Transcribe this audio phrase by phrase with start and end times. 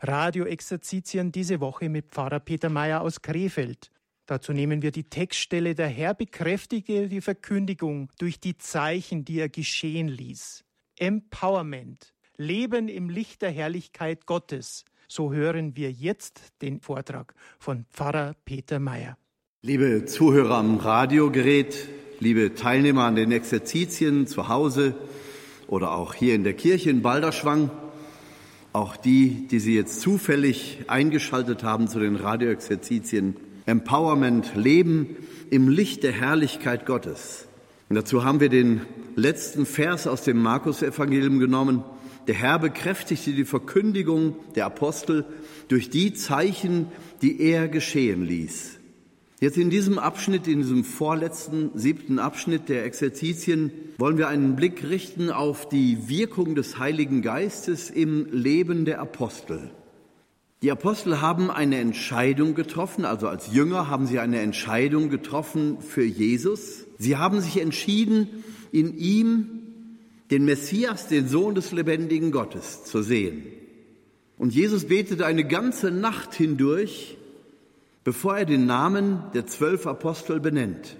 [0.00, 3.90] Radioexerzitien diese Woche mit Pfarrer Peter Mayer aus Krefeld.
[4.26, 9.48] Dazu nehmen wir die Textstelle Der Herr bekräftige die Verkündigung durch die Zeichen, die er
[9.48, 10.64] geschehen ließ.
[10.98, 12.14] Empowerment.
[12.36, 14.84] Leben im Licht der Herrlichkeit Gottes.
[15.08, 19.18] So hören wir jetzt den Vortrag von Pfarrer Peter Mayer.
[19.62, 21.88] Liebe Zuhörer am Radiogerät,
[22.20, 24.94] liebe Teilnehmer an den Exerzitien zu Hause
[25.66, 27.70] oder auch hier in der Kirche in Balderschwang,
[28.72, 33.36] auch die, die Sie jetzt zufällig eingeschaltet haben zu den Radioexerzitien,
[33.66, 35.16] Empowerment, Leben
[35.50, 37.46] im Licht der Herrlichkeit Gottes.
[37.88, 38.82] Und dazu haben wir den
[39.16, 41.82] letzten Vers aus dem Markus-Evangelium genommen.
[42.26, 45.24] Der Herr bekräftigte die Verkündigung der Apostel
[45.68, 46.86] durch die Zeichen,
[47.22, 48.79] die er geschehen ließ.
[49.40, 54.84] Jetzt in diesem Abschnitt, in diesem vorletzten, siebten Abschnitt der Exerzitien, wollen wir einen Blick
[54.84, 59.70] richten auf die Wirkung des Heiligen Geistes im Leben der Apostel.
[60.60, 66.04] Die Apostel haben eine Entscheidung getroffen, also als Jünger haben sie eine Entscheidung getroffen für
[66.04, 66.84] Jesus.
[66.98, 68.28] Sie haben sich entschieden,
[68.72, 69.62] in ihm
[70.30, 73.42] den Messias, den Sohn des lebendigen Gottes, zu sehen.
[74.36, 77.16] Und Jesus betete eine ganze Nacht hindurch
[78.04, 80.96] bevor er den Namen der zwölf Apostel benennt.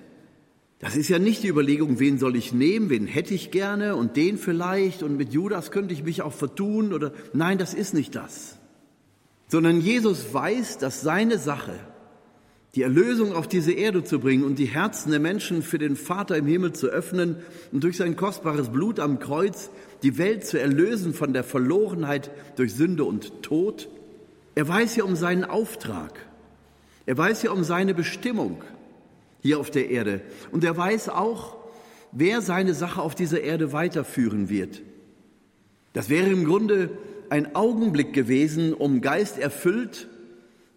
[0.80, 4.16] Das ist ja nicht die Überlegung, wen soll ich nehmen, wen hätte ich gerne und
[4.16, 8.14] den vielleicht und mit Judas könnte ich mich auch vertun oder nein, das ist nicht
[8.14, 8.56] das.
[9.48, 11.74] Sondern Jesus weiß, dass seine Sache,
[12.74, 16.36] die Erlösung auf diese Erde zu bringen und die Herzen der Menschen für den Vater
[16.36, 17.36] im Himmel zu öffnen
[17.72, 19.70] und durch sein kostbares Blut am Kreuz
[20.02, 23.88] die Welt zu erlösen von der Verlorenheit durch Sünde und Tod.
[24.54, 26.29] Er weiß ja um seinen Auftrag.
[27.06, 28.62] Er weiß ja um seine Bestimmung
[29.42, 30.20] hier auf der Erde.
[30.52, 31.56] Und er weiß auch,
[32.12, 34.82] wer seine Sache auf dieser Erde weiterführen wird.
[35.92, 36.90] Das wäre im Grunde
[37.30, 40.08] ein Augenblick gewesen, um Geist erfüllt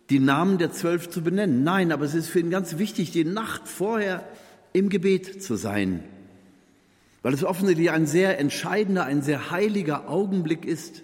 [0.09, 1.63] die Namen der Zwölf zu benennen.
[1.63, 4.23] Nein, aber es ist für ihn ganz wichtig, die Nacht vorher
[4.73, 6.03] im Gebet zu sein,
[7.22, 11.03] weil es offensichtlich ein sehr entscheidender, ein sehr heiliger Augenblick ist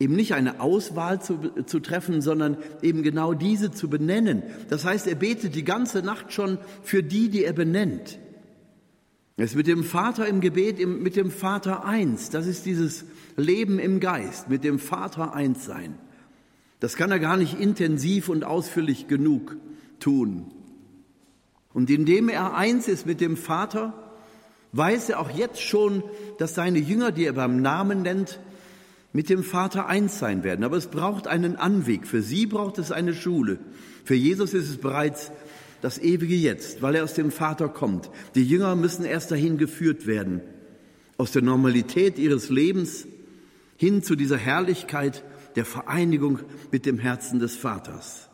[0.00, 4.42] eben nicht eine Auswahl zu, zu treffen, sondern eben genau diese zu benennen.
[4.68, 8.18] Das heißt, er betet die ganze Nacht schon für die, die er benennt.
[9.36, 12.30] Er ist mit dem Vater im Gebet, mit dem Vater eins.
[12.30, 13.04] Das ist dieses
[13.36, 15.94] Leben im Geist, mit dem Vater eins sein.
[16.80, 19.56] Das kann er gar nicht intensiv und ausführlich genug
[20.00, 20.50] tun.
[21.72, 23.94] Und indem er eins ist mit dem Vater,
[24.72, 26.02] weiß er auch jetzt schon,
[26.38, 28.40] dass seine Jünger, die er beim Namen nennt,
[29.12, 30.64] mit dem Vater eins sein werden.
[30.64, 32.06] Aber es braucht einen Anweg.
[32.06, 33.58] Für sie braucht es eine Schule.
[34.04, 35.30] Für Jesus ist es bereits
[35.80, 38.10] das ewige Jetzt, weil er aus dem Vater kommt.
[38.34, 40.40] Die Jünger müssen erst dahin geführt werden,
[41.16, 43.06] aus der Normalität ihres Lebens
[43.76, 45.22] hin zu dieser Herrlichkeit
[45.56, 46.40] der Vereinigung
[46.72, 48.28] mit dem Herzen des Vaters.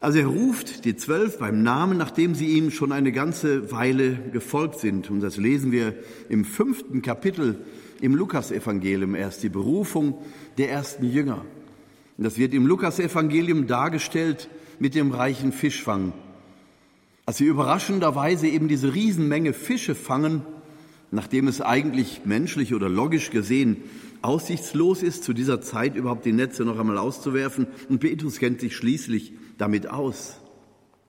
[0.00, 4.80] Also er ruft die Zwölf beim Namen, nachdem sie ihm schon eine ganze Weile gefolgt
[4.80, 5.10] sind.
[5.10, 5.94] Und das lesen wir
[6.28, 7.60] im fünften Kapitel
[8.02, 10.18] im Lukasevangelium erst, die Berufung
[10.58, 11.44] der ersten Jünger.
[12.18, 14.48] Das wird im Lukasevangelium dargestellt
[14.78, 16.12] mit dem reichen Fischfang.
[17.26, 20.42] Als sie überraschenderweise eben diese Riesenmenge Fische fangen,
[21.10, 23.78] nachdem es eigentlich menschlich oder logisch gesehen
[24.22, 27.66] aussichtslos ist, zu dieser Zeit überhaupt die Netze noch einmal auszuwerfen.
[27.88, 30.36] Und Petrus kennt sich schließlich damit aus.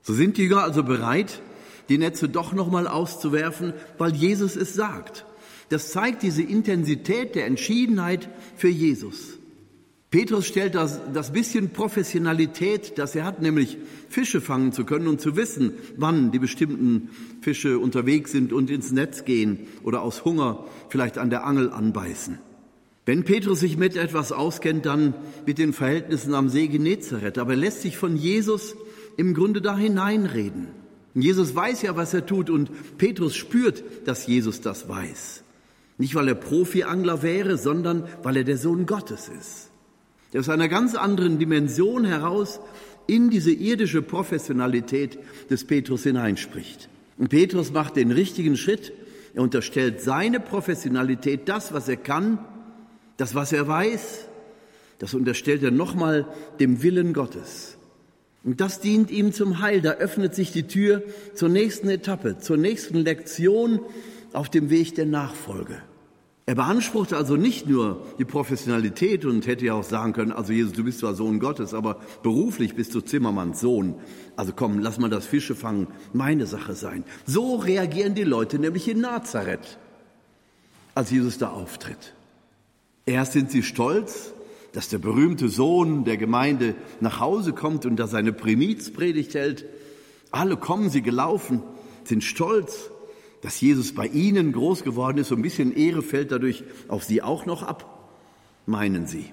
[0.02, 1.42] So sind die Jünger also bereit,
[1.90, 5.25] die Netze doch noch mal auszuwerfen, weil Jesus es sagt.
[5.69, 9.40] Das zeigt diese Intensität der Entschiedenheit für Jesus.
[10.13, 13.79] Petrus stellt das, das bisschen Professionalität, das er hat, nämlich
[14.09, 17.09] Fische fangen zu können und zu wissen, wann die bestimmten
[17.41, 22.38] Fische unterwegs sind und ins Netz gehen oder aus Hunger vielleicht an der Angel anbeißen.
[23.07, 25.16] Wenn Petrus sich mit etwas auskennt, dann
[25.47, 28.75] mit den Verhältnissen am See Genezareth, aber er lässt sich von Jesus
[29.18, 30.68] im Grunde da hineinreden.
[31.16, 32.69] Jesus weiß ja, was er tut und
[33.00, 35.43] Petrus spürt, dass Jesus das weiß.
[36.03, 39.69] Nicht, weil er Profi-Angler wäre, sondern weil er der Sohn Gottes ist.
[40.34, 42.60] Der aus einer ganz anderen Dimension heraus
[43.07, 45.18] in diese irdische Professionalität
[45.50, 46.89] des Petrus hineinspricht.
[47.18, 48.92] Und Petrus macht den richtigen Schritt.
[49.33, 52.38] Er unterstellt seine Professionalität, das, was er kann,
[53.16, 54.28] das, was er weiß,
[55.00, 56.28] das unterstellt er nochmal
[56.60, 57.78] dem Willen Gottes.
[58.44, 59.80] Und das dient ihm zum Heil.
[59.80, 61.01] Da öffnet sich die Tür
[61.33, 63.80] zur nächsten Etappe, zur nächsten Lektion
[64.33, 65.81] auf dem Weg der Nachfolge.
[66.45, 70.74] Er beanspruchte also nicht nur die Professionalität und hätte ja auch sagen können, also Jesus,
[70.74, 73.95] du bist zwar Sohn Gottes, aber beruflich bist du Zimmermanns Sohn.
[74.36, 77.06] Also komm, lass mal das Fische fangen, meine Sache sein.
[77.25, 79.78] So reagieren die Leute nämlich in Nazareth,
[80.95, 82.13] als Jesus da auftritt.
[83.06, 84.34] Erst sind sie stolz,
[84.74, 89.66] dass der berühmte Sohn der Gemeinde nach Hause kommt und da seine Primizpredigt hält.
[90.31, 91.63] Alle kommen sie gelaufen,
[92.04, 92.90] sind stolz,
[93.44, 95.28] dass Jesus bei ihnen groß geworden ist.
[95.28, 98.10] So ein bisschen Ehre fällt dadurch auf sie auch noch ab,
[98.66, 99.25] meinen sie.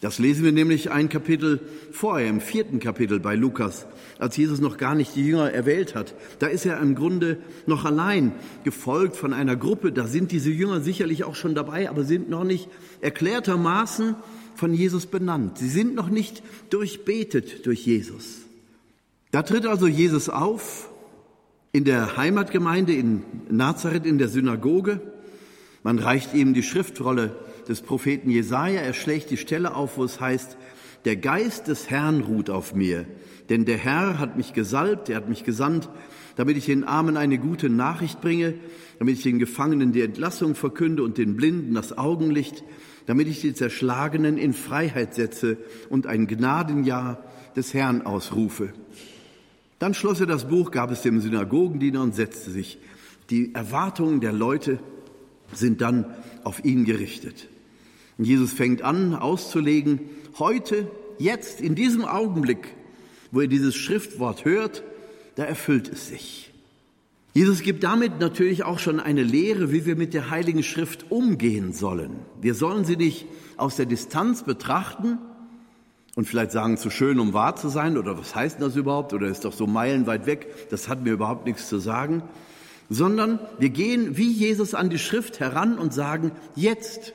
[0.00, 1.60] Das lesen wir nämlich ein Kapitel
[1.92, 3.86] vorher, im vierten Kapitel bei Lukas,
[4.18, 6.14] als Jesus noch gar nicht die Jünger erwählt hat.
[6.40, 8.32] Da ist er im Grunde noch allein,
[8.64, 9.92] gefolgt von einer Gruppe.
[9.92, 12.68] Da sind diese Jünger sicherlich auch schon dabei, aber sind noch nicht
[13.00, 14.16] erklärtermaßen
[14.56, 15.58] von Jesus benannt.
[15.58, 18.42] Sie sind noch nicht durchbetet durch Jesus.
[19.30, 20.90] Da tritt also Jesus auf
[21.74, 25.00] in der Heimatgemeinde in Nazareth in der Synagoge.
[25.82, 27.34] Man reicht ihm die Schriftrolle
[27.68, 28.80] des Propheten Jesaja.
[28.80, 30.56] Er schlägt die Stelle auf, wo es heißt,
[31.04, 33.06] der Geist des Herrn ruht auf mir,
[33.48, 35.90] denn der Herr hat mich gesalbt, er hat mich gesandt,
[36.36, 38.54] damit ich den Armen eine gute Nachricht bringe,
[39.00, 42.62] damit ich den Gefangenen die Entlassung verkünde und den Blinden das Augenlicht,
[43.06, 45.56] damit ich die Zerschlagenen in Freiheit setze
[45.90, 47.24] und ein Gnadenjahr
[47.56, 48.72] des Herrn ausrufe.
[49.78, 52.78] Dann schloss er das Buch, gab es dem Synagogendiener und setzte sich.
[53.30, 54.78] Die Erwartungen der Leute
[55.52, 56.06] sind dann
[56.44, 57.48] auf ihn gerichtet.
[58.18, 60.00] Und Jesus fängt an auszulegen,
[60.38, 62.74] heute, jetzt, in diesem Augenblick,
[63.30, 64.84] wo er dieses Schriftwort hört,
[65.34, 66.52] da erfüllt es sich.
[67.32, 71.72] Jesus gibt damit natürlich auch schon eine Lehre, wie wir mit der Heiligen Schrift umgehen
[71.72, 72.12] sollen.
[72.40, 75.18] Wir sollen sie nicht aus der Distanz betrachten
[76.16, 79.26] und vielleicht sagen, zu schön, um wahr zu sein, oder was heißt das überhaupt, oder
[79.26, 82.22] ist doch so meilenweit weg, das hat mir überhaupt nichts zu sagen,
[82.88, 87.14] sondern wir gehen wie Jesus an die Schrift heran und sagen, jetzt,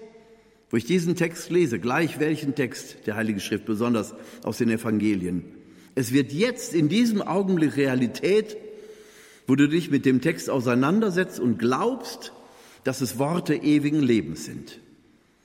[0.70, 4.14] wo ich diesen Text lese, gleich welchen Text der Heilige Schrift, besonders
[4.44, 5.46] aus den Evangelien.
[5.96, 8.58] Es wird jetzt in diesem Augenblick Realität,
[9.48, 12.34] wo du dich mit dem Text auseinandersetzt und glaubst,
[12.84, 14.80] dass es Worte ewigen Lebens sind.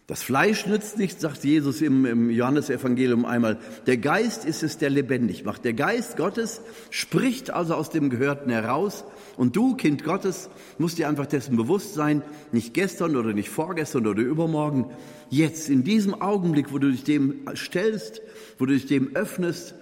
[0.07, 3.59] Das Fleisch nützt nichts, sagt Jesus im, im Johannesevangelium einmal.
[3.87, 5.65] Der Geist ist es, der lebendig macht.
[5.65, 6.61] Der Geist Gottes
[6.91, 9.05] spricht also aus dem Gehörten heraus.
[9.39, 12.21] Und du, Kind Gottes, musst dir einfach dessen bewusst sein,
[12.53, 14.91] nicht gestern oder nicht vorgestern oder übermorgen,
[15.31, 18.21] jetzt, in diesem Augenblick, wo du dich dem stellst,
[18.59, 19.75] wo du dich dem öffnest,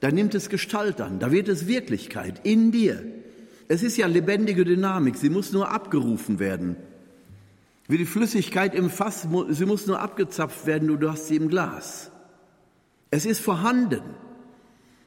[0.00, 3.04] da nimmt es Gestalt an, da wird es Wirklichkeit in dir.
[3.68, 6.76] Es ist ja lebendige Dynamik, sie muss nur abgerufen werden.
[7.88, 12.10] Wie die Flüssigkeit im Fass, sie muss nur abgezapft werden, du hast sie im Glas.
[13.10, 14.02] Es ist vorhanden.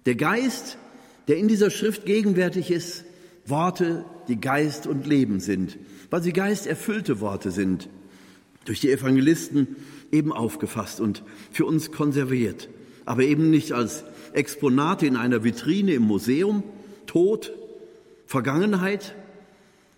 [0.08, 0.80] Der Geist,
[1.28, 3.06] der in dieser Schrift gegenwärtig ist,
[3.46, 5.78] Worte, die Geist und Leben sind,
[6.10, 7.88] weil sie geisterfüllte Worte sind,
[8.66, 9.76] durch die Evangelisten
[10.12, 12.70] eben aufgefasst und für uns konserviert,
[13.06, 14.04] aber eben nicht als
[14.34, 16.64] Exponate in einer Vitrine im Museum,
[17.06, 17.54] Tod,
[18.26, 19.16] Vergangenheit,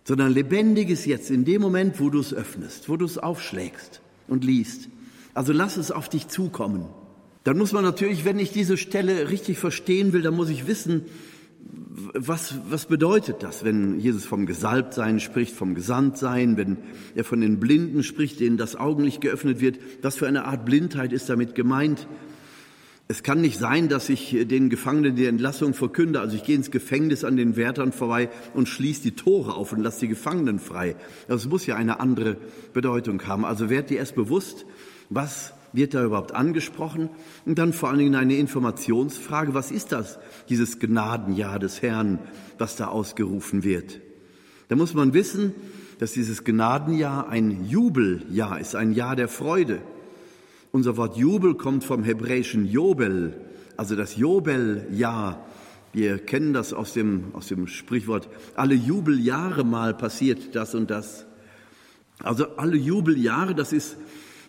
[0.03, 4.43] sondern lebendiges Jetzt, in dem Moment, wo du es öffnest, wo du es aufschlägst und
[4.43, 4.89] liest.
[5.33, 6.85] Also lass es auf dich zukommen.
[7.43, 11.03] Dann muss man natürlich, wenn ich diese Stelle richtig verstehen will, dann muss ich wissen,
[12.13, 16.77] was, was bedeutet das, wenn Jesus vom Gesalbtsein spricht, vom Gesandtsein, wenn
[17.15, 19.79] er von den Blinden spricht, denen das Augenlicht geöffnet wird?
[20.01, 22.07] Was für eine Art Blindheit ist damit gemeint?
[23.09, 26.21] Es kann nicht sein, dass ich den Gefangenen die Entlassung verkünde.
[26.21, 29.81] Also ich gehe ins Gefängnis an den Wärtern vorbei und schließe die Tore auf und
[29.81, 30.95] lasse die Gefangenen frei.
[31.27, 32.37] Das muss ja eine andere
[32.73, 33.43] Bedeutung haben.
[33.43, 34.65] Also werd dir erst bewusst,
[35.09, 37.09] was wird da überhaupt angesprochen?
[37.45, 39.53] Und dann vor allen Dingen eine Informationsfrage.
[39.53, 40.17] Was ist das,
[40.47, 42.19] dieses Gnadenjahr des Herrn,
[42.57, 43.99] was da ausgerufen wird?
[44.69, 45.53] Da muss man wissen,
[45.99, 49.81] dass dieses Gnadenjahr ein Jubeljahr ist, ein Jahr der Freude.
[50.75, 53.39] Unser Wort Jubel kommt vom hebräischen Jobel,
[53.77, 55.45] also das Jobeljahr.
[55.93, 61.27] Wir kennen das aus dem, aus dem Sprichwort, alle Jubeljahre mal passiert das und das.
[62.23, 63.97] Also alle Jubeljahre, das ist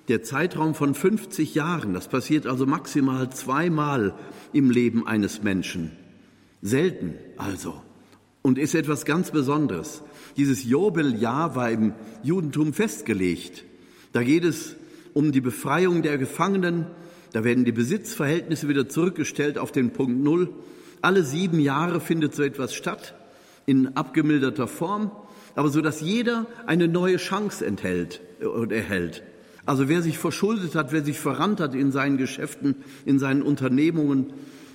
[0.08, 1.92] der Zeitraum von 50 Jahren.
[1.92, 4.14] Das passiert also maximal zweimal
[4.54, 5.92] im Leben eines Menschen.
[6.62, 7.82] Selten also.
[8.40, 10.00] Und ist etwas ganz Besonderes.
[10.38, 13.64] Dieses Jobeljahr war im Judentum festgelegt.
[14.14, 14.76] Da geht es
[15.14, 16.86] um die Befreiung der Gefangenen.
[17.32, 20.50] Da werden die Besitzverhältnisse wieder zurückgestellt auf den Punkt Null.
[21.00, 23.14] Alle sieben Jahre findet so etwas statt,
[23.66, 25.10] in abgemilderter Form,
[25.54, 29.22] aber so dass jeder eine neue Chance enthält und erhält.
[29.66, 34.32] Also wer sich verschuldet hat, wer sich verrannt hat in seinen Geschäften, in seinen Unternehmungen,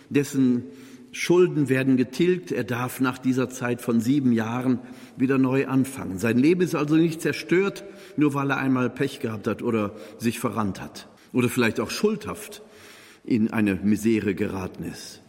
[0.10, 0.64] dessen
[1.12, 2.52] Schulden werden getilgt.
[2.52, 4.80] Er darf nach dieser Zeit von sieben Jahren
[5.18, 6.18] wieder neu anfangen.
[6.18, 7.84] Sein Leben ist also nicht zerstört,
[8.18, 12.62] nur weil er einmal Pech gehabt hat oder sich verrannt hat oder vielleicht auch schuldhaft
[13.24, 15.22] in eine Misere geraten ist.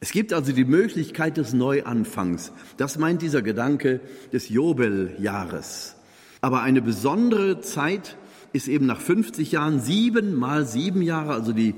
[0.00, 2.52] Es gibt also die Möglichkeit des Neuanfangs.
[2.76, 4.00] Das meint dieser Gedanke
[4.32, 5.96] des Jobeljahres.
[6.40, 8.16] Aber eine besondere Zeit
[8.52, 11.74] ist eben nach 50 Jahren sieben mal sieben Jahre, also die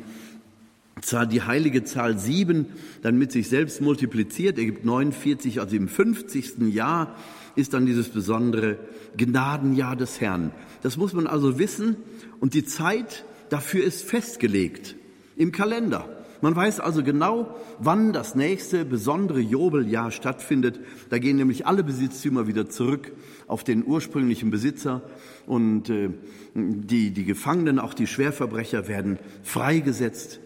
[1.02, 2.66] Zahl, die heilige Zahl sieben,
[3.02, 6.58] dann mit sich selbst multipliziert, ergibt 49, also im 50.
[6.72, 7.16] Jahr
[7.56, 8.78] ist dann dieses besondere
[9.16, 10.52] Gnadenjahr des Herrn.
[10.82, 11.96] Das muss man also wissen
[12.40, 14.96] und die Zeit dafür ist festgelegt
[15.36, 16.08] im Kalender.
[16.40, 20.78] Man weiß also genau, wann das nächste besondere Jobeljahr stattfindet.
[21.10, 23.12] Da gehen nämlich alle Besitztümer wieder zurück
[23.48, 25.02] auf den ursprünglichen Besitzer
[25.46, 26.10] und äh,
[26.54, 30.38] die, die Gefangenen, auch die Schwerverbrecher werden freigesetzt.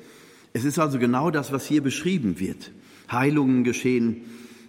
[0.52, 2.72] Es ist also genau das, was hier beschrieben wird.
[3.10, 4.22] Heilungen geschehen,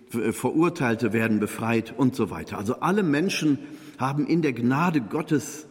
[0.09, 2.57] Verurteilte werden befreit und so weiter.
[2.57, 3.57] Also alle Menschen
[3.97, 5.65] haben in der Gnade Gottes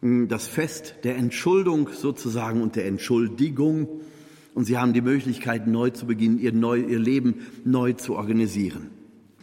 [0.00, 3.88] hm, das Fest der Entschuldung sozusagen und der Entschuldigung
[4.54, 8.90] und sie haben die Möglichkeit, neu zu beginnen, ihr, neu, ihr Leben neu zu organisieren.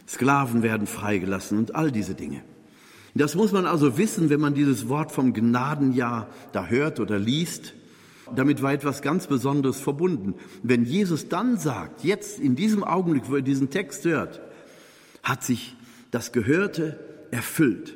[0.07, 2.43] Sklaven werden freigelassen und all diese Dinge.
[3.15, 7.73] Das muss man also wissen, wenn man dieses Wort vom Gnadenjahr da hört oder liest.
[8.35, 10.35] Damit war etwas ganz Besonderes verbunden.
[10.63, 14.41] Wenn Jesus dann sagt, jetzt in diesem Augenblick, wo er diesen Text hört,
[15.23, 15.75] hat sich
[16.11, 16.99] das Gehörte
[17.31, 17.95] erfüllt.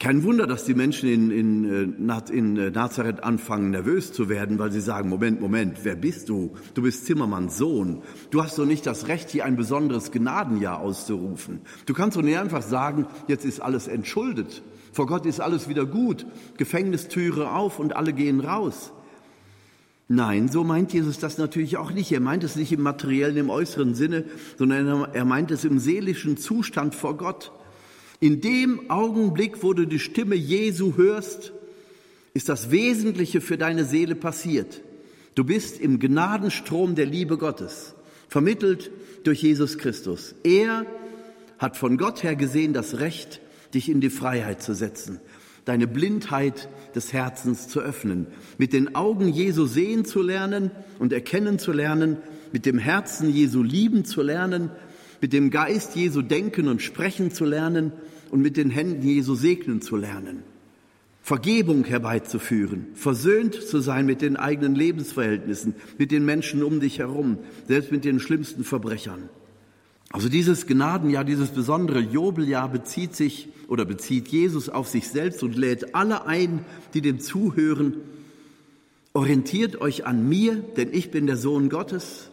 [0.00, 4.60] Kein Wunder, dass die Menschen in, in, äh, in äh, Nazareth anfangen, nervös zu werden,
[4.60, 6.54] weil sie sagen, Moment, Moment, wer bist du?
[6.74, 8.02] Du bist Zimmermanns Sohn.
[8.30, 11.62] Du hast doch nicht das Recht, hier ein besonderes Gnadenjahr auszurufen.
[11.86, 14.62] Du kannst doch nicht einfach sagen, jetzt ist alles entschuldet.
[14.92, 16.26] Vor Gott ist alles wieder gut.
[16.58, 18.92] Gefängnistüre auf und alle gehen raus.
[20.08, 22.10] Nein, so meint Jesus das natürlich auch nicht.
[22.12, 24.24] Er meint es nicht im materiellen, im äußeren Sinne,
[24.56, 27.52] sondern er meint es im seelischen Zustand vor Gott.
[28.18, 31.52] In dem Augenblick, wo du die Stimme Jesu hörst,
[32.32, 34.80] ist das Wesentliche für deine Seele passiert.
[35.34, 37.94] Du bist im Gnadenstrom der Liebe Gottes,
[38.28, 38.90] vermittelt
[39.24, 40.34] durch Jesus Christus.
[40.42, 40.86] Er
[41.58, 43.40] hat von Gott her gesehen das Recht,
[43.74, 45.20] dich in die Freiheit zu setzen,
[45.68, 51.58] deine Blindheit des Herzens zu öffnen, mit den Augen Jesu sehen zu lernen und erkennen
[51.58, 52.16] zu lernen,
[52.52, 54.70] mit dem Herzen Jesu lieben zu lernen
[55.20, 57.92] mit dem Geist Jesu denken und sprechen zu lernen
[58.30, 60.42] und mit den Händen Jesu segnen zu lernen.
[61.22, 67.38] Vergebung herbeizuführen, versöhnt zu sein mit den eigenen Lebensverhältnissen, mit den Menschen um dich herum,
[67.66, 69.28] selbst mit den schlimmsten Verbrechern.
[70.10, 75.56] Also dieses Gnadenjahr, dieses besondere Jobeljahr bezieht sich oder bezieht Jesus auf sich selbst und
[75.56, 77.94] lädt alle ein, die dem zuhören.
[79.12, 82.30] Orientiert euch an mir, denn ich bin der Sohn Gottes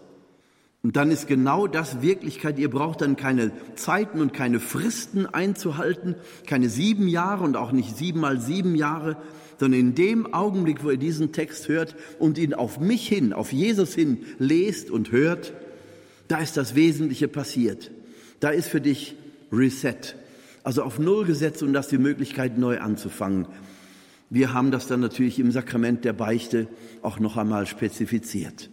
[0.86, 2.60] und dann ist genau das Wirklichkeit.
[2.60, 6.14] Ihr braucht dann keine Zeiten und keine Fristen einzuhalten,
[6.46, 9.18] keine sieben Jahre und auch nicht sieben mal sieben Jahre,
[9.60, 13.52] sondern in dem Augenblick, wo ihr diesen Text hört und ihn auf mich hin, auf
[13.52, 15.54] Jesus hin lest und hört,
[16.28, 17.92] da ist das Wesentliche passiert.
[18.40, 19.16] Da ist für dich
[19.52, 20.16] Reset,
[20.64, 23.48] also auf Null gesetzt und das die Möglichkeit, neu anzufangen.
[24.30, 26.68] Wir haben das dann natürlich im Sakrament der Beichte
[27.02, 28.70] auch noch einmal spezifiziert.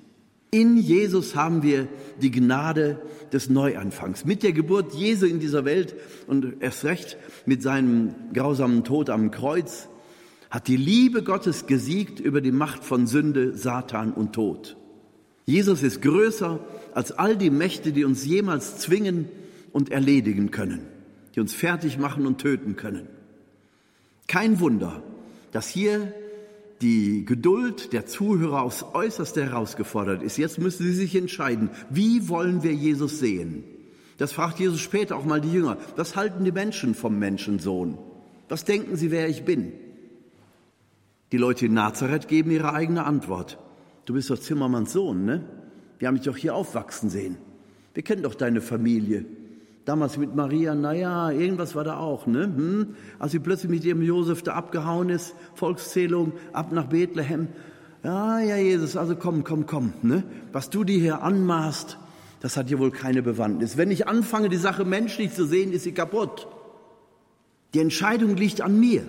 [0.50, 1.88] In Jesus haben wir
[2.20, 3.00] die Gnade
[3.32, 4.24] des Neuanfangs.
[4.24, 5.94] Mit der Geburt Jesu in dieser Welt
[6.26, 7.16] und erst recht
[7.46, 9.88] mit seinem grausamen Tod am Kreuz
[10.50, 14.76] hat die Liebe Gottes gesiegt über die Macht von Sünde, Satan und Tod.
[15.46, 16.60] Jesus ist größer
[16.94, 19.28] als all die Mächte, die uns jemals zwingen
[19.72, 20.86] und erledigen können,
[21.34, 23.06] die uns fertig machen und töten können.
[24.26, 25.02] Kein Wunder,
[25.50, 26.12] dass hier
[26.80, 30.36] die Geduld der Zuhörer aufs äußerste herausgefordert ist.
[30.36, 33.64] Jetzt müssen sie sich entscheiden, wie wollen wir Jesus sehen?
[34.18, 35.78] Das fragt Jesus später auch mal die Jünger.
[35.96, 37.98] Was halten die Menschen vom Menschensohn?
[38.48, 39.72] Was denken sie, wer ich bin?
[41.30, 43.58] Die Leute in Nazareth geben ihre eigene Antwort.
[44.04, 45.44] Du bist doch Zimmermanns Sohn, ne?
[46.02, 47.36] Wir haben dich doch hier aufwachsen sehen.
[47.94, 49.24] Wir kennen doch deine Familie.
[49.84, 52.42] Damals mit Maria, naja, irgendwas war da auch, ne?
[52.42, 52.96] Hm?
[53.20, 57.46] Als sie plötzlich mit ihrem Josef da abgehauen ist, Volkszählung, ab nach Bethlehem.
[58.02, 60.24] Ja, ja, Jesus, also komm, komm, komm, ne?
[60.50, 61.98] Was du dir hier anmaßt,
[62.40, 63.76] das hat hier wohl keine Bewandtnis.
[63.76, 66.48] Wenn ich anfange, die Sache menschlich zu sehen, ist sie kaputt.
[67.74, 69.04] Die Entscheidung liegt an mir.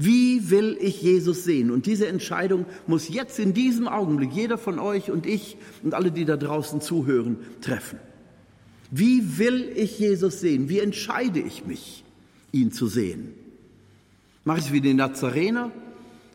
[0.00, 1.72] Wie will ich Jesus sehen?
[1.72, 6.12] Und diese Entscheidung muss jetzt in diesem Augenblick jeder von euch und ich und alle,
[6.12, 7.98] die da draußen zuhören, treffen.
[8.92, 10.68] Wie will ich Jesus sehen?
[10.68, 12.04] Wie entscheide ich mich,
[12.52, 13.34] ihn zu sehen?
[14.44, 15.72] Mache ich es wie die Nazarener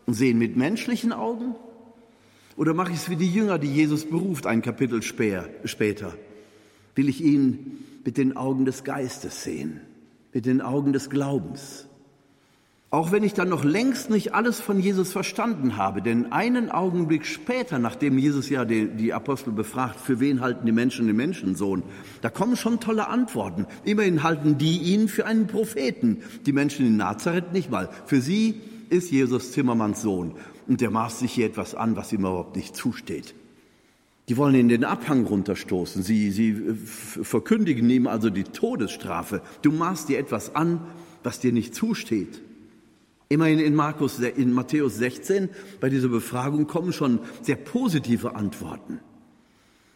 [0.05, 1.55] und sehe ihn mit menschlichen Augen?
[2.57, 6.17] Oder mache ich es wie die Jünger, die Jesus beruft, ein Kapitel später?
[6.95, 9.79] Will ich ihn mit den Augen des Geistes sehen,
[10.33, 11.87] mit den Augen des Glaubens?
[12.93, 17.25] Auch wenn ich dann noch längst nicht alles von Jesus verstanden habe, denn einen Augenblick
[17.25, 21.81] später, nachdem Jesus ja die, die, Apostel befragt, für wen halten die Menschen den Menschensohn,
[22.21, 23.65] da kommen schon tolle Antworten.
[23.83, 27.89] Immerhin halten die ihn für einen Propheten, die Menschen in Nazareth nicht mal.
[28.05, 30.35] Für sie ist Jesus Zimmermanns Sohn
[30.67, 33.33] und der maßt sich hier etwas an, was ihm überhaupt nicht zusteht.
[34.29, 36.03] Die wollen ihn den Abhang runterstoßen.
[36.03, 39.41] Sie, sie äh, verkündigen ihm also die Todesstrafe.
[39.63, 40.81] Du maßt dir etwas an,
[41.23, 42.43] was dir nicht zusteht.
[43.29, 45.49] Immerhin in, Markus, in Matthäus 16
[45.79, 48.99] bei dieser Befragung kommen schon sehr positive Antworten.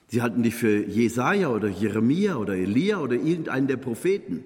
[0.08, 4.44] Sie halten dich für Jesaja oder Jeremia oder Elia oder irgendeinen der Propheten.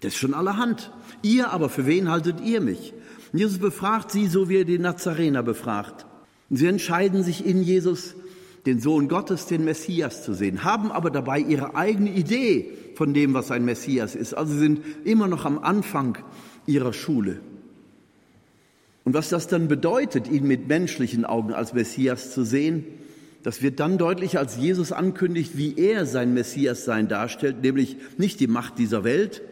[0.00, 0.92] Das ist schon allerhand.
[1.22, 2.92] Ihr aber, für wen haltet ihr mich?
[3.32, 6.06] Und Jesus befragt sie, so wie er die Nazarener befragt.
[6.48, 8.14] Und sie entscheiden sich in Jesus
[8.66, 13.34] den Sohn Gottes, den Messias zu sehen, haben aber dabei ihre eigene Idee von dem,
[13.34, 14.34] was ein Messias ist.
[14.34, 16.16] Also sind immer noch am Anfang
[16.66, 17.40] ihrer Schule.
[19.04, 22.84] Und was das dann bedeutet, ihn mit menschlichen Augen als Messias zu sehen,
[23.42, 28.40] das wird dann deutlich, als Jesus ankündigt, wie er sein Messias sein darstellt, nämlich nicht
[28.40, 29.42] die Macht dieser Welt,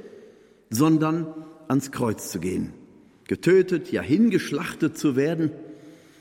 [0.71, 1.27] sondern
[1.69, 2.73] ans Kreuz zu gehen,
[3.29, 5.51] getötet, ja hingeschlachtet zu werden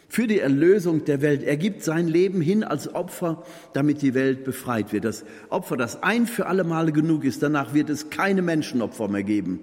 [0.09, 1.43] für die Erlösung der Welt.
[1.43, 5.05] Er gibt sein Leben hin als Opfer, damit die Welt befreit wird.
[5.05, 7.41] Das Opfer, das ein für alle Male genug ist.
[7.41, 9.61] Danach wird es keine Menschenopfer mehr geben.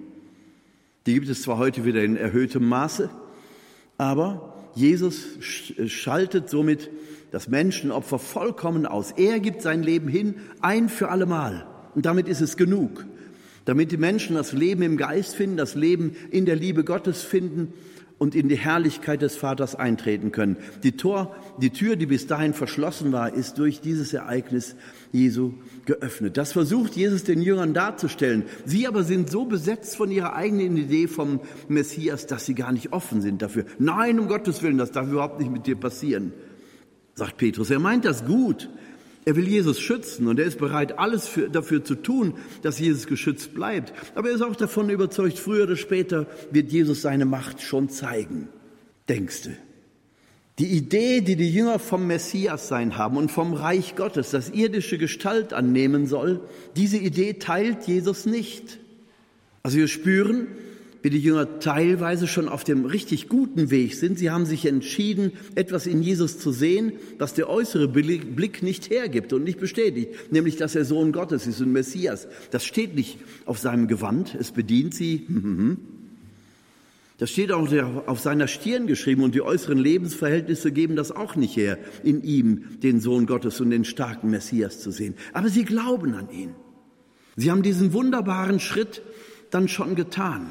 [1.05, 3.11] Die gibt es zwar heute wieder in erhöhtem Maße,
[3.99, 5.27] aber Jesus
[5.85, 6.89] schaltet somit
[7.31, 9.11] das Menschenopfer vollkommen aus.
[9.11, 11.67] Er gibt sein Leben hin, ein für alle Mal.
[11.93, 13.05] Und damit ist es genug.
[13.65, 17.73] Damit die Menschen das Leben im Geist finden, das Leben in der Liebe Gottes finden
[18.19, 20.57] und in die Herrlichkeit des Vaters eintreten können.
[20.83, 24.75] Die, Tor, die Tür, die bis dahin verschlossen war, ist durch dieses Ereignis
[25.11, 25.53] Jesu
[25.85, 26.37] geöffnet.
[26.37, 28.43] Das versucht Jesus den Jüngern darzustellen.
[28.65, 32.93] Sie aber sind so besetzt von ihrer eigenen Idee vom Messias, dass sie gar nicht
[32.93, 33.65] offen sind dafür.
[33.79, 36.33] Nein, um Gottes Willen, das darf überhaupt nicht mit dir passieren,
[37.15, 37.71] sagt Petrus.
[37.71, 38.69] Er meint das gut.
[39.29, 42.33] Er will Jesus schützen und er ist bereit, alles für, dafür zu tun,
[42.63, 43.93] dass Jesus geschützt bleibt.
[44.15, 48.47] Aber er ist auch davon überzeugt, früher oder später wird Jesus seine Macht schon zeigen.
[49.07, 49.49] Denkst du?
[50.57, 54.97] Die Idee, die die Jünger vom Messias sein haben und vom Reich Gottes, das irdische
[54.97, 56.41] Gestalt annehmen soll,
[56.75, 58.79] diese Idee teilt Jesus nicht.
[59.61, 60.47] Also wir spüren,
[61.01, 64.19] wie die Jünger teilweise schon auf dem richtig guten Weg sind.
[64.19, 69.33] Sie haben sich entschieden, etwas in Jesus zu sehen, was der äußere Blick nicht hergibt
[69.33, 72.27] und nicht bestätigt, nämlich dass er Sohn Gottes ist und Messias.
[72.51, 75.25] Das steht nicht auf seinem Gewand, es bedient sie.
[77.17, 77.69] Das steht auch
[78.07, 82.79] auf seiner Stirn geschrieben und die äußeren Lebensverhältnisse geben das auch nicht her, in ihm
[82.81, 85.15] den Sohn Gottes und den starken Messias zu sehen.
[85.33, 86.55] Aber sie glauben an ihn.
[87.35, 89.01] Sie haben diesen wunderbaren Schritt
[89.49, 90.47] dann schon getan.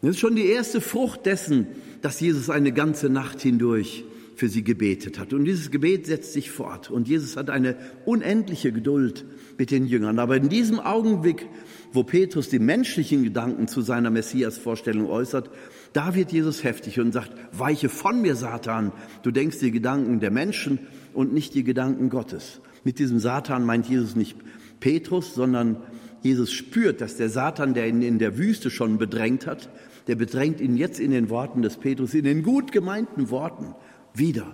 [0.00, 1.66] Das ist schon die erste Frucht dessen,
[2.02, 4.04] dass Jesus eine ganze Nacht hindurch
[4.36, 5.32] für sie gebetet hat.
[5.32, 6.92] Und dieses Gebet setzt sich fort.
[6.92, 9.24] Und Jesus hat eine unendliche Geduld
[9.58, 10.20] mit den Jüngern.
[10.20, 11.48] Aber in diesem Augenblick,
[11.92, 15.50] wo Petrus die menschlichen Gedanken zu seiner Messias-Vorstellung äußert,
[15.92, 18.92] da wird Jesus heftig und sagt, weiche von mir, Satan.
[19.24, 20.78] Du denkst die Gedanken der Menschen
[21.14, 22.60] und nicht die Gedanken Gottes.
[22.84, 24.36] Mit diesem Satan meint Jesus nicht
[24.78, 25.78] Petrus, sondern
[26.22, 29.68] Jesus spürt, dass der Satan, der ihn in der Wüste schon bedrängt hat,
[30.08, 33.74] der bedrängt ihn jetzt in den Worten des Petrus, in den gut gemeinten Worten
[34.14, 34.46] wieder.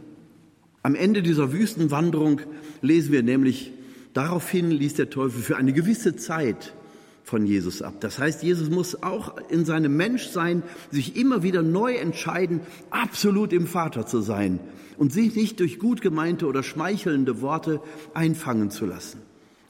[0.82, 2.40] Am Ende dieser Wüstenwanderung
[2.82, 3.72] lesen wir nämlich,
[4.12, 6.74] daraufhin ließ der Teufel für eine gewisse Zeit
[7.22, 7.94] von Jesus ab.
[8.00, 13.66] Das heißt, Jesus muss auch in seinem Menschsein sich immer wieder neu entscheiden, absolut im
[13.66, 14.60] Vater zu sein
[14.98, 17.80] und sich nicht durch gut gemeinte oder schmeichelnde Worte
[18.12, 19.22] einfangen zu lassen.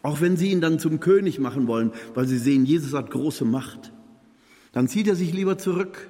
[0.02, 3.44] Auch wenn sie ihn dann zum König machen wollen, weil sie sehen, Jesus hat große
[3.44, 3.93] Macht
[4.74, 6.08] dann zieht er sich lieber zurück,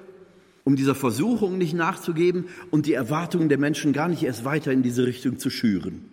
[0.63, 4.81] um dieser Versuchung nicht nachzugeben und die Erwartungen der Menschen gar nicht erst weiter in
[4.83, 6.03] diese Richtung zu schüren.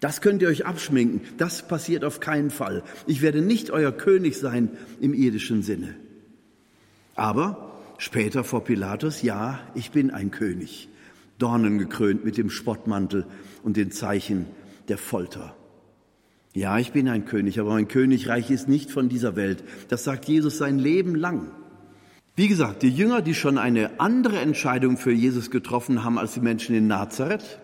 [0.00, 1.20] Das könnt ihr euch abschminken.
[1.38, 2.82] Das passiert auf keinen Fall.
[3.06, 4.68] Ich werde nicht euer König sein
[5.00, 5.94] im irdischen Sinne.
[7.14, 10.88] Aber später vor Pilatus, ja, ich bin ein König,
[11.38, 13.24] dornengekrönt mit dem Spottmantel
[13.62, 14.46] und den Zeichen
[14.88, 15.56] der Folter.
[16.52, 19.62] Ja, ich bin ein König, aber mein Königreich ist nicht von dieser Welt.
[19.88, 21.50] Das sagt Jesus sein Leben lang.
[22.38, 26.40] Wie gesagt, die Jünger, die schon eine andere Entscheidung für Jesus getroffen haben als die
[26.40, 27.60] Menschen in Nazareth,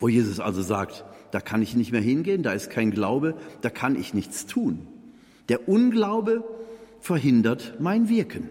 [0.00, 3.68] wo Jesus also sagt, da kann ich nicht mehr hingehen, da ist kein Glaube, da
[3.68, 4.86] kann ich nichts tun.
[5.50, 6.42] Der Unglaube
[7.00, 8.48] verhindert mein Wirken.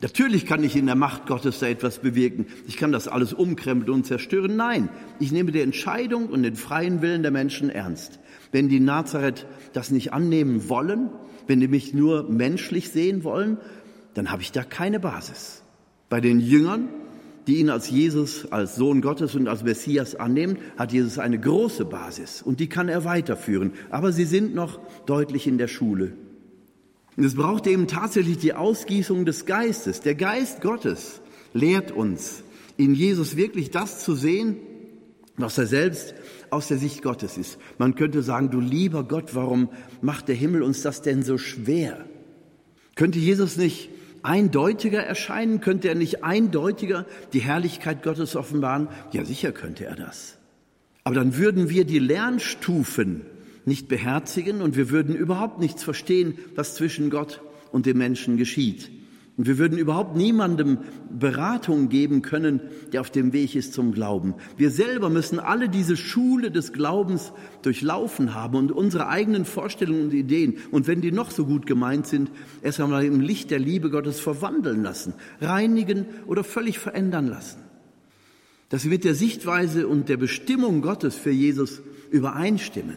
[0.00, 2.46] Natürlich kann ich in der Macht Gottes da etwas bewirken.
[2.68, 4.54] Ich kann das alles umkrempeln und zerstören.
[4.54, 8.20] Nein, ich nehme die Entscheidung und den freien Willen der Menschen ernst.
[8.52, 11.10] Wenn die Nazareth das nicht annehmen wollen,
[11.48, 13.58] wenn die mich nur menschlich sehen wollen,
[14.14, 15.62] dann habe ich da keine Basis.
[16.08, 16.88] Bei den Jüngern,
[17.46, 21.84] die ihn als Jesus, als Sohn Gottes und als Messias annehmen, hat Jesus eine große
[21.84, 23.72] Basis und die kann er weiterführen.
[23.90, 26.12] Aber sie sind noch deutlich in der Schule.
[27.16, 30.00] Und es braucht eben tatsächlich die Ausgießung des Geistes.
[30.00, 31.20] Der Geist Gottes
[31.52, 32.42] lehrt uns,
[32.76, 34.56] in Jesus wirklich das zu sehen,
[35.36, 36.14] was er selbst
[36.50, 37.58] aus der Sicht Gottes ist.
[37.78, 39.68] Man könnte sagen, du lieber Gott, warum
[40.00, 42.04] macht der Himmel uns das denn so schwer?
[42.94, 43.90] Könnte Jesus nicht
[44.24, 45.60] eindeutiger erscheinen?
[45.60, 48.88] Könnte er nicht eindeutiger die Herrlichkeit Gottes offenbaren?
[49.12, 50.38] Ja, sicher könnte er das.
[51.04, 53.22] Aber dann würden wir die Lernstufen
[53.66, 57.40] nicht beherzigen und wir würden überhaupt nichts verstehen, was zwischen Gott
[57.72, 58.90] und dem Menschen geschieht.
[59.36, 60.78] Und wir würden überhaupt niemandem
[61.10, 62.60] Beratung geben können,
[62.92, 64.34] der auf dem Weg ist zum Glauben.
[64.56, 70.14] Wir selber müssen alle diese Schule des Glaubens durchlaufen haben und unsere eigenen Vorstellungen und
[70.14, 72.30] Ideen, und wenn die noch so gut gemeint sind,
[72.62, 77.58] erst einmal im Licht der Liebe Gottes verwandeln lassen, reinigen oder völlig verändern lassen.
[78.68, 82.96] Dass sie mit der Sichtweise und der Bestimmung Gottes für Jesus übereinstimmen.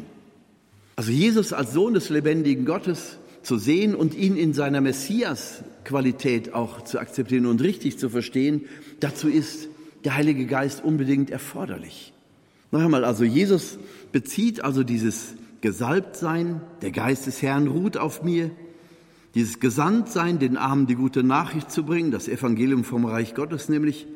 [0.95, 6.83] Also Jesus als Sohn des lebendigen Gottes zu sehen und ihn in seiner Messias-Qualität auch
[6.83, 8.65] zu akzeptieren und richtig zu verstehen,
[8.99, 9.69] dazu ist
[10.03, 12.11] der Heilige Geist unbedingt erforderlich.
[12.71, 13.79] Noch einmal, also Jesus
[14.11, 18.51] bezieht also dieses Gesalbtsein, der Geist des Herrn ruht auf mir,
[19.33, 24.07] dieses Gesandtsein, den Armen die gute Nachricht zu bringen, das Evangelium vom Reich Gottes nämlich,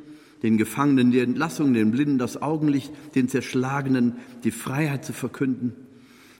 [0.43, 5.73] den Gefangenen die Entlassung, den Blinden das Augenlicht, den Zerschlagenen die Freiheit zu verkünden.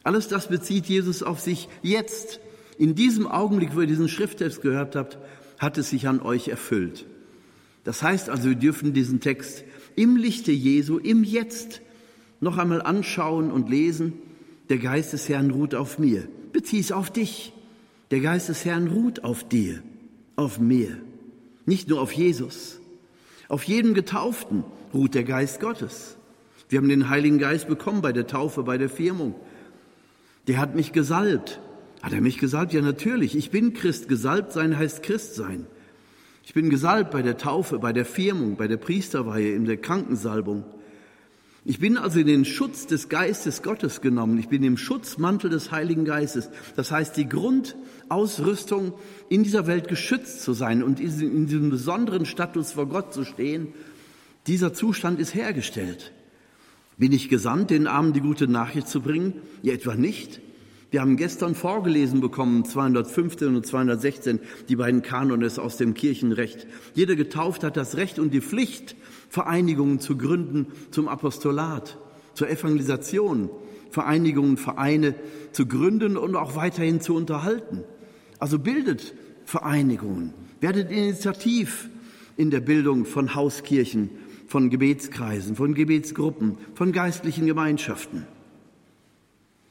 [0.04, 2.42] Alles das bezieht Jesus auf sich jetzt
[2.78, 5.18] in diesem Augenblick, wo ihr diesen Schrifttext gehört habt,
[5.60, 7.06] hat es sich an euch erfüllt.
[7.84, 9.64] Das heißt also, wir dürfen diesen Text
[9.96, 11.82] im Lichte Jesu, im Jetzt
[12.40, 14.14] noch einmal anschauen und lesen.
[14.70, 16.28] Der Geist des Herrn ruht auf mir.
[16.54, 17.54] Bezieh es auf dich.
[18.10, 19.82] Der Geist des Herrn ruht auf dir,
[20.36, 20.98] auf mir.
[21.66, 22.80] Nicht nur auf Jesus.
[23.48, 26.18] Auf jedem Getauften ruht der Geist Gottes.
[26.70, 29.36] Wir haben den Heiligen Geist bekommen bei der Taufe, bei der Firmung.
[30.48, 31.60] Der hat mich gesalbt.
[32.02, 32.74] Hat er mich gesalbt?
[32.74, 33.36] Ja, natürlich.
[33.36, 34.08] Ich bin Christ.
[34.08, 35.68] Gesalbt sein heißt Christ sein.
[36.44, 40.64] Ich bin gesalbt bei der Taufe, bei der Firmung, bei der Priesterweihe, in der Krankensalbung.
[41.64, 44.40] Ich bin also in den Schutz des Geistes Gottes genommen.
[44.40, 46.50] Ich bin im Schutzmantel des Heiligen Geistes.
[46.76, 48.94] Das heißt, die Grundausrüstung,
[49.30, 53.68] in dieser Welt geschützt zu sein und in diesem besonderen Status vor Gott zu stehen,
[54.48, 56.12] dieser Zustand ist hergestellt.
[56.98, 59.36] Bin ich gesandt, den Armen die gute Nachricht zu bringen?
[59.62, 60.42] Ja, etwa nicht.
[60.92, 66.68] Wir haben gestern vorgelesen bekommen, 215 und 216, die beiden Kanones aus dem Kirchenrecht.
[66.94, 68.98] Jeder getauft hat das Recht und die Pflicht,
[69.30, 71.98] Vereinigungen zu gründen zum Apostolat,
[72.34, 73.50] zur Evangelisation,
[73.90, 75.16] Vereinigungen, Vereine
[75.54, 77.86] zu gründen und auch weiterhin zu unterhalten.
[78.40, 79.14] Also bildet
[79.46, 81.90] Vereinigungen, werdet initiativ
[82.36, 84.10] in der Bildung von Hauskirchen,
[84.46, 88.28] von Gebetskreisen, von Gebetsgruppen, von geistlichen Gemeinschaften.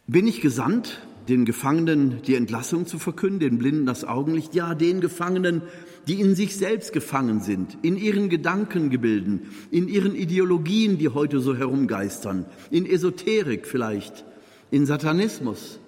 [0.06, 5.00] Bin ich gesandt, den Gefangenen die Entlassung zu verkünden, den Blinden das Augenlicht, ja, den
[5.00, 5.62] Gefangenen,
[6.08, 11.56] die in sich selbst gefangen sind, in ihren Gedankengebilden, in ihren Ideologien, die heute so
[11.56, 14.24] herumgeistern, in Esoterik vielleicht,
[14.70, 15.78] in Satanismus,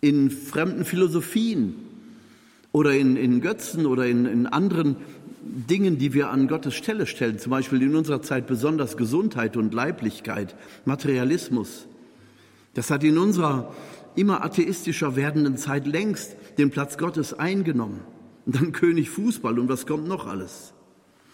[0.00, 1.74] in fremden Philosophien
[2.72, 4.96] oder in, in Götzen oder in, in anderen
[5.42, 9.72] Dingen, die wir an Gottes Stelle stellen, zum Beispiel in unserer Zeit besonders Gesundheit und
[9.72, 11.86] Leiblichkeit, Materialismus.
[12.74, 13.72] Das hat in unserer
[14.16, 18.00] immer atheistischer werdenden Zeit längst den Platz Gottes eingenommen.
[18.44, 20.72] Und dann König Fußball und was kommt noch alles?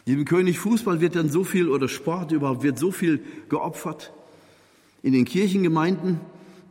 [0.07, 4.13] Diesem König Fußball wird dann so viel oder Sport überhaupt wird so viel geopfert.
[5.03, 6.21] In den Kirchengemeinden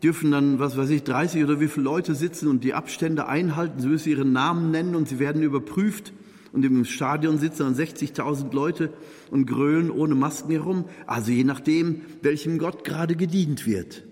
[0.04, 3.80] dürfen dann, was weiß ich, 30 oder wie viele Leute sitzen und die Abstände einhalten.
[3.80, 6.12] Sie müssen ihren Namen nennen und sie werden überprüft.
[6.54, 8.92] Und im Stadion sitzen dann 60.000 Leute
[9.30, 10.86] und grölen ohne Masken herum.
[11.08, 14.04] Also je nachdem, welchem Gott gerade gedient wird.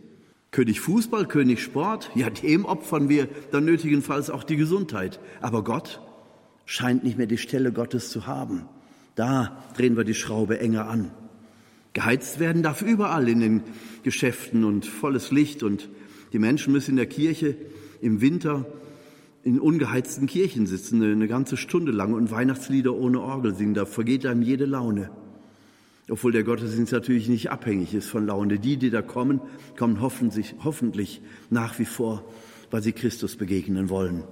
[0.52, 5.20] König Fußball, König Sport, ja, dem opfern wir dann nötigenfalls auch die Gesundheit.
[5.42, 6.02] Aber Gott
[6.66, 8.66] scheint nicht mehr die Stelle Gottes zu haben.
[9.16, 11.12] Da drehen wir die Schraube enger an.
[11.94, 13.64] Geheizt werden darf überall in den
[14.04, 15.90] Geschäften und volles Licht und
[16.34, 17.56] die Menschen müssen in der Kirche
[18.02, 18.66] im Winter
[19.44, 23.74] in ungeheizten Kirchen sitzen, eine ganze Stunde lang und Weihnachtslieder ohne Orgel singen.
[23.74, 25.10] Da vergeht einem jede Laune
[26.10, 28.60] obwohl der Gottesdienst natürlich nicht abhängig ist von Laune.
[28.60, 29.42] Die, die da kommen,
[29.78, 32.24] kommen hoffentlich, hoffentlich nach wie vor,
[32.72, 34.24] weil sie Christus begegnen wollen.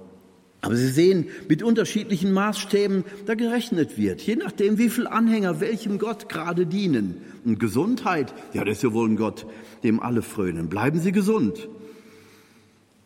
[0.60, 5.98] Aber Sie sehen, mit unterschiedlichen Maßstäben da gerechnet wird, je nachdem, wie viele Anhänger welchem
[5.98, 7.18] Gott gerade dienen.
[7.44, 9.46] Und Gesundheit, ja, das ist ja wohl ein Gott,
[9.84, 10.68] dem alle frönen.
[10.68, 11.68] Bleiben Sie gesund.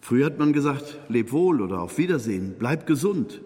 [0.00, 3.42] Früher hat man gesagt, leb wohl oder auf Wiedersehen, bleib gesund.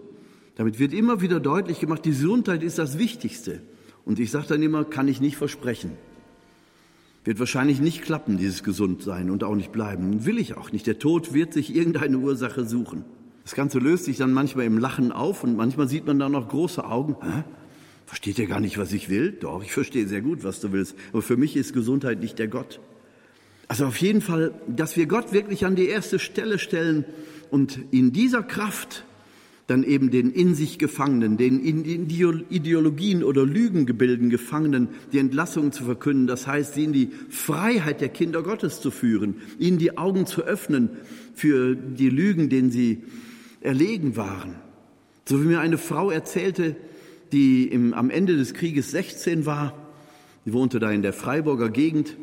[0.55, 3.61] Damit wird immer wieder deutlich gemacht, die Gesundheit ist das Wichtigste.
[4.07, 5.91] Und ich sage dann immer, kann ich nicht versprechen.
[7.25, 10.25] Wird wahrscheinlich nicht klappen, dieses Gesundsein und auch nicht bleiben.
[10.25, 10.87] Will ich auch nicht.
[10.87, 13.03] Der Tod wird sich irgendeine Ursache suchen.
[13.43, 16.47] Das Ganze löst sich dann manchmal im Lachen auf und manchmal sieht man da noch
[16.47, 17.17] große Augen.
[17.21, 17.43] Hä?
[18.05, 19.33] Versteht ihr gar nicht, was ich will?
[19.33, 20.95] Doch, ich verstehe sehr gut, was du willst.
[21.11, 22.79] Aber für mich ist Gesundheit nicht der Gott.
[23.67, 27.03] Also auf jeden Fall, dass wir Gott wirklich an die erste Stelle stellen
[27.51, 29.03] und in dieser Kraft
[29.67, 35.83] dann eben den in sich Gefangenen, den in Ideologien oder Lügengebilden Gefangenen die Entlassung zu
[35.83, 36.25] verkünden.
[36.25, 40.43] Das heißt, sie in die Freiheit der Kinder Gottes zu führen, ihnen die Augen zu
[40.43, 40.89] öffnen
[41.35, 43.03] für die Lügen, denen sie
[43.59, 44.55] erlegen waren.
[45.25, 46.77] So wie mir eine Frau erzählte,
[47.33, 49.73] die im, am Ende des Krieges 16 war,
[50.45, 52.15] die wohnte da in der Freiburger Gegend,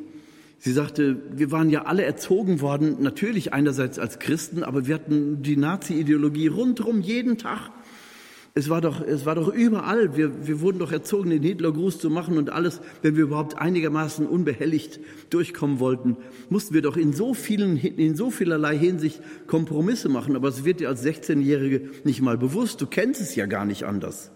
[0.64, 5.42] Sie sagte, wir waren ja alle erzogen worden, natürlich einerseits als Christen, aber wir hatten
[5.42, 7.70] die Nazi-Ideologie rundherum jeden Tag.
[8.55, 10.16] Es war doch, es war doch überall.
[10.16, 12.81] Wir, wir wurden doch erzogen, den Hitlergruß zu machen und alles.
[13.03, 16.16] Wenn wir überhaupt einigermaßen unbehelligt durchkommen wollten,
[16.48, 20.35] mussten wir doch in so vielen, in so vielerlei Hinsicht Kompromisse machen.
[20.35, 22.81] Aber es wird dir als 16-Jährige nicht mal bewusst.
[22.81, 24.31] Du kennst es ja gar nicht anders.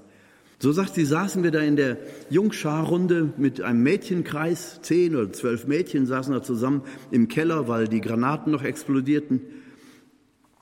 [0.61, 1.99] So sagt sie, saßen wir da in der
[2.31, 8.01] Jungscharrunde mit einem Mädchenkreis, zehn oder zwölf Mädchen saßen da zusammen im Keller, weil die
[8.01, 9.41] Granaten noch explodierten.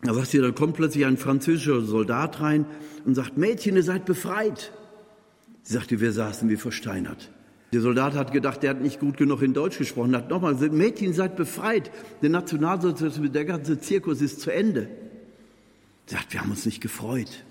[0.02, 2.66] Da sagt sie, da kommt plötzlich ein französischer Soldat rein
[3.06, 4.70] und sagt, Mädchen, ihr seid befreit.
[5.62, 7.30] Sie sagte, wir saßen wie versteinert.
[7.72, 10.74] Der Soldat hat gedacht, der hat nicht gut genug in Deutsch gesprochen, hat nochmal gesagt,
[10.74, 11.90] Mädchen, seid befreit.
[12.20, 14.88] Der Nationalsozialismus, der ganze Zirkus ist zu Ende.
[16.04, 17.45] Sie sagt, wir haben uns nicht gefreut.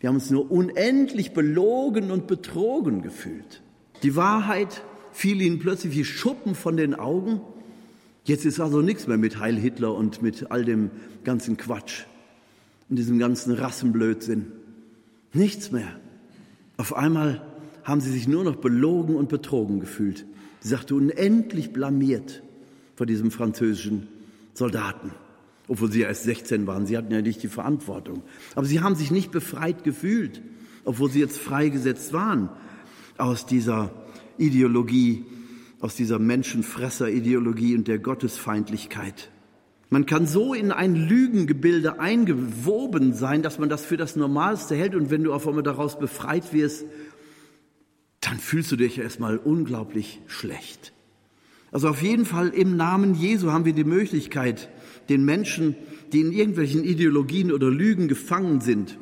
[0.00, 3.62] Wir haben uns nur unendlich belogen und betrogen gefühlt.
[4.02, 4.82] Die Wahrheit
[5.12, 7.42] fiel ihnen plötzlich wie Schuppen von den Augen.
[8.24, 10.90] Jetzt ist also nichts mehr mit Heil Hitler und mit all dem
[11.22, 12.04] ganzen Quatsch
[12.88, 14.46] und diesem ganzen Rassenblödsinn.
[15.34, 16.00] Nichts mehr.
[16.78, 17.44] Auf einmal
[17.84, 20.24] haben sie sich nur noch belogen und betrogen gefühlt.
[20.60, 22.42] Sie sagte unendlich blamiert
[22.96, 24.08] vor diesem französischen
[24.54, 25.12] Soldaten
[25.70, 26.84] obwohl sie erst 16 waren.
[26.84, 28.24] Sie hatten ja nicht die Verantwortung.
[28.56, 30.42] Aber sie haben sich nicht befreit gefühlt,
[30.84, 32.48] obwohl sie jetzt freigesetzt waren
[33.18, 33.92] aus dieser
[34.36, 35.24] Ideologie,
[35.78, 39.30] aus dieser Menschenfresser-Ideologie und der Gottesfeindlichkeit.
[39.90, 44.96] Man kann so in ein Lügengebilde eingewoben sein, dass man das für das Normalste hält
[44.96, 46.84] und wenn du auf einmal daraus befreit wirst,
[48.20, 50.92] dann fühlst du dich erstmal unglaublich schlecht.
[51.70, 54.68] Also auf jeden Fall im Namen Jesu haben wir die Möglichkeit,
[55.10, 55.74] den Menschen,
[56.12, 58.98] die in irgendwelchen Ideologien oder Lügen gefangen sind,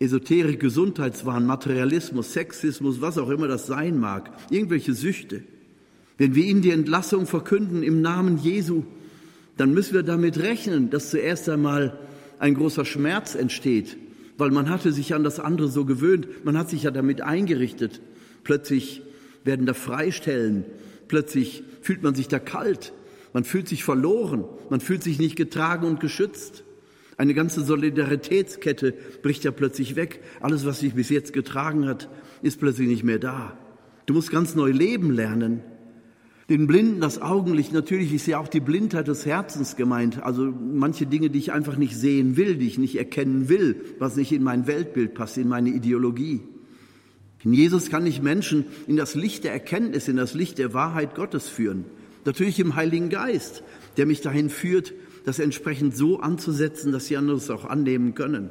[0.00, 5.42] Esoterik, Gesundheitswahn, Materialismus, Sexismus, was auch immer das sein mag, irgendwelche Süchte.
[6.18, 8.82] Wenn wir ihnen die Entlassung verkünden im Namen Jesu,
[9.56, 11.98] dann müssen wir damit rechnen, dass zuerst einmal
[12.38, 13.96] ein großer Schmerz entsteht,
[14.38, 18.00] weil man hatte sich an das andere so gewöhnt, man hat sich ja damit eingerichtet.
[18.42, 19.02] Plötzlich
[19.44, 20.64] werden da Freistellen,
[21.06, 22.92] plötzlich fühlt man sich da kalt,
[23.32, 26.64] man fühlt sich verloren, man fühlt sich nicht getragen und geschützt.
[27.16, 30.20] Eine ganze Solidaritätskette bricht ja plötzlich weg.
[30.40, 32.08] Alles, was sich bis jetzt getragen hat,
[32.42, 33.56] ist plötzlich nicht mehr da.
[34.06, 35.60] Du musst ganz neu leben lernen.
[36.48, 40.22] Den Blinden das Augenlicht, natürlich ist ja auch die Blindheit des Herzens gemeint.
[40.22, 44.16] Also manche Dinge, die ich einfach nicht sehen will, die ich nicht erkennen will, was
[44.16, 46.40] nicht in mein Weltbild passt, in meine Ideologie.
[47.44, 51.14] In Jesus kann ich Menschen in das Licht der Erkenntnis, in das Licht der Wahrheit
[51.14, 51.84] Gottes führen.
[52.24, 53.62] Natürlich im Heiligen Geist,
[53.96, 54.92] der mich dahin führt,
[55.24, 58.50] das entsprechend so anzusetzen, dass die anderen es auch annehmen können.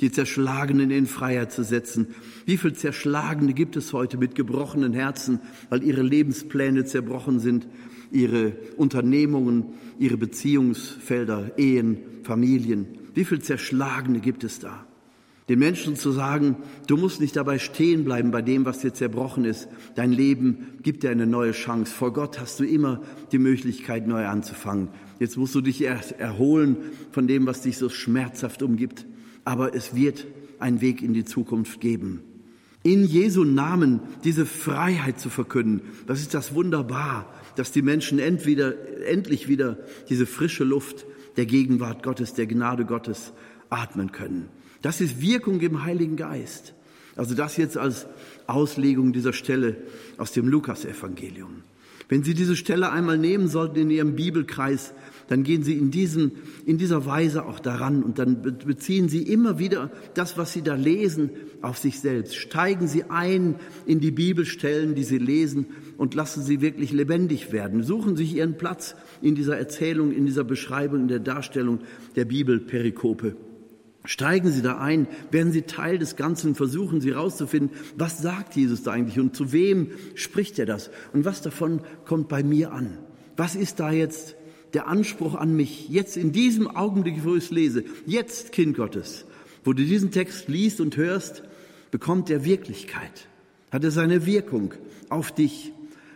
[0.00, 2.14] Die Zerschlagenen in Freiheit zu setzen.
[2.46, 7.68] Wie viele Zerschlagene gibt es heute mit gebrochenen Herzen, weil ihre Lebenspläne zerbrochen sind,
[8.10, 12.86] ihre Unternehmungen, ihre Beziehungsfelder, Ehen, Familien.
[13.14, 14.86] Wie viele Zerschlagene gibt es da?
[15.48, 19.44] Den Menschen zu sagen, du musst nicht dabei stehen bleiben bei dem, was dir zerbrochen
[19.44, 19.68] ist.
[19.96, 21.92] Dein Leben gibt dir eine neue Chance.
[21.92, 24.88] Vor Gott hast du immer die Möglichkeit, neu anzufangen.
[25.18, 26.76] Jetzt musst du dich erst erholen
[27.10, 29.06] von dem, was dich so schmerzhaft umgibt.
[29.44, 30.26] Aber es wird
[30.60, 32.22] einen Weg in die Zukunft geben.
[32.82, 37.26] In Jesu Namen diese Freiheit zu verkünden, das ist das wunderbar,
[37.56, 38.74] dass die Menschen entweder,
[39.06, 41.04] endlich wieder diese frische Luft
[41.36, 43.32] der Gegenwart Gottes, der Gnade Gottes
[43.68, 44.48] atmen können.
[44.82, 46.74] Das ist Wirkung im Heiligen Geist.
[47.16, 48.06] Also das jetzt als
[48.46, 49.76] Auslegung dieser Stelle
[50.16, 51.62] aus dem Lukasevangelium.
[52.08, 54.94] Wenn Sie diese Stelle einmal nehmen sollten in Ihrem Bibelkreis,
[55.28, 56.32] dann gehen Sie in, diesen,
[56.66, 60.74] in dieser Weise auch daran und dann beziehen Sie immer wieder das, was Sie da
[60.74, 61.30] lesen,
[61.62, 62.34] auf sich selbst.
[62.34, 63.54] Steigen Sie ein
[63.86, 65.66] in die Bibelstellen, die Sie lesen
[65.98, 67.84] und lassen sie wirklich lebendig werden.
[67.84, 71.78] Suchen Sie sich Ihren Platz in dieser Erzählung, in dieser Beschreibung, in der Darstellung
[72.16, 73.36] der Bibelperikope.
[74.04, 78.82] Steigen Sie da ein, werden Sie Teil des Ganzen, versuchen Sie herauszufinden, was sagt Jesus
[78.82, 82.98] da eigentlich und zu wem spricht er das und was davon kommt bei mir an.
[83.36, 84.36] Was ist da jetzt
[84.72, 89.26] der Anspruch an mich, jetzt in diesem Augenblick, wo ich es lese, jetzt Kind Gottes,
[89.64, 91.42] wo du diesen Text liest und hörst,
[91.90, 93.26] bekommt er Wirklichkeit.
[93.70, 94.74] hat er seine Wirkung
[95.08, 95.72] auf dich.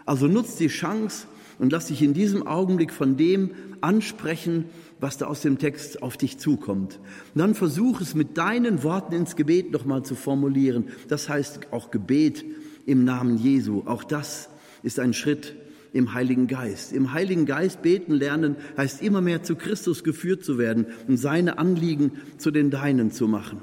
[0.06, 1.26] Also nutz die Chance
[1.58, 4.66] und lass dich in diesem Augenblick von dem ansprechen,
[5.00, 7.00] was da aus dem Text auf dich zukommt.
[7.34, 10.88] Und dann versuch es mit deinen Worten ins Gebet nochmal zu formulieren.
[11.08, 12.44] Das heißt auch Gebet
[12.86, 13.82] im Namen Jesu.
[13.86, 14.48] Auch das
[14.82, 15.56] ist ein Schritt
[15.92, 16.92] im Heiligen Geist.
[16.92, 21.58] Im Heiligen Geist beten lernen heißt immer mehr zu Christus geführt zu werden und seine
[21.58, 23.62] Anliegen zu den deinen zu machen.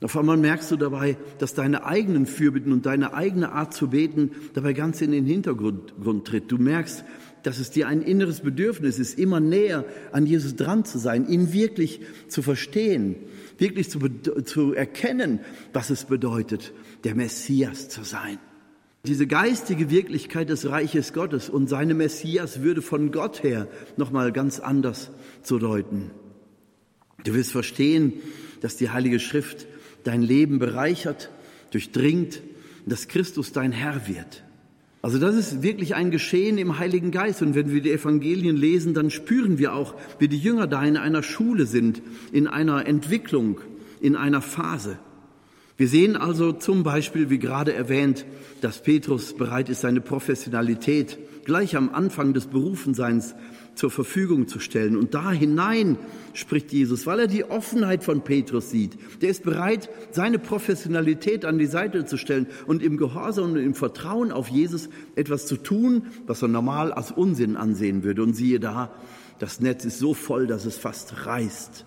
[0.00, 4.30] Auf einmal merkst du dabei, dass deine eigenen Fürbitten und deine eigene Art zu beten
[4.54, 5.92] dabei ganz in den Hintergrund
[6.24, 6.52] tritt.
[6.52, 7.04] Du merkst,
[7.42, 11.52] dass es dir ein inneres Bedürfnis ist, immer näher an Jesus dran zu sein, ihn
[11.52, 13.16] wirklich zu verstehen,
[13.58, 14.00] wirklich zu,
[14.44, 15.40] zu erkennen,
[15.72, 16.72] was es bedeutet,
[17.04, 18.38] der Messias zu sein.
[19.04, 24.58] Diese geistige Wirklichkeit des Reiches Gottes und seine Messias würde von Gott her nochmal ganz
[24.60, 25.10] anders
[25.42, 26.10] zu deuten.
[27.24, 28.14] Du wirst verstehen,
[28.60, 29.66] dass die Heilige Schrift
[30.04, 31.30] dein Leben bereichert,
[31.70, 32.42] durchdringt,
[32.86, 34.42] dass Christus dein Herr wird.
[35.00, 37.42] Also das ist wirklich ein Geschehen im Heiligen Geist.
[37.42, 40.96] Und wenn wir die Evangelien lesen, dann spüren wir auch, wie die Jünger da in
[40.96, 43.60] einer Schule sind, in einer Entwicklung,
[44.00, 44.98] in einer Phase.
[45.76, 48.26] Wir sehen also zum Beispiel, wie gerade erwähnt,
[48.60, 53.36] dass Petrus bereit ist, seine Professionalität gleich am Anfang des Berufenseins
[53.78, 54.96] zur Verfügung zu stellen.
[54.96, 55.98] Und da hinein
[56.34, 58.98] spricht Jesus, weil er die Offenheit von Petrus sieht.
[59.22, 63.74] Der ist bereit, seine Professionalität an die Seite zu stellen und im Gehorsam und im
[63.74, 68.24] Vertrauen auf Jesus etwas zu tun, was er normal als Unsinn ansehen würde.
[68.24, 68.92] Und siehe da,
[69.38, 71.86] das Netz ist so voll, dass es fast reißt.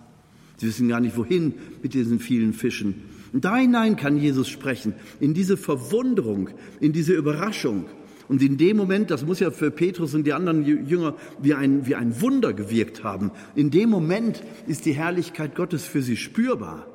[0.56, 3.02] Sie wissen gar nicht, wohin mit diesen vielen Fischen.
[3.34, 7.88] Und da hinein kann Jesus sprechen, in diese Verwunderung, in diese Überraschung.
[8.32, 11.86] Und in dem Moment, das muss ja für Petrus und die anderen Jünger wie ein,
[11.86, 16.88] wie ein Wunder gewirkt haben, in dem Moment ist die Herrlichkeit Gottes für sie spürbar.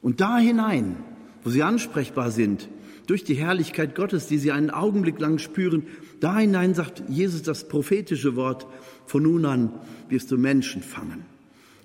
[0.00, 0.94] Und da hinein,
[1.42, 2.68] wo sie ansprechbar sind,
[3.08, 5.88] durch die Herrlichkeit Gottes, die sie einen Augenblick lang spüren,
[6.20, 8.68] da hinein sagt Jesus das prophetische Wort,
[9.06, 9.72] von nun an
[10.08, 11.24] wirst du Menschen fangen.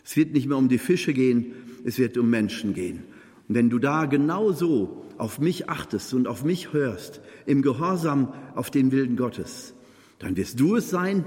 [0.06, 1.54] Es wird nicht mehr um die Fische gehen,
[1.86, 3.02] es wird um Menschen gehen.
[3.50, 8.32] Und wenn du da genau so auf mich achtest und auf mich hörst, im Gehorsam
[8.56, 9.74] auf den Willen Gottes,
[10.20, 11.26] dann wirst du es sein,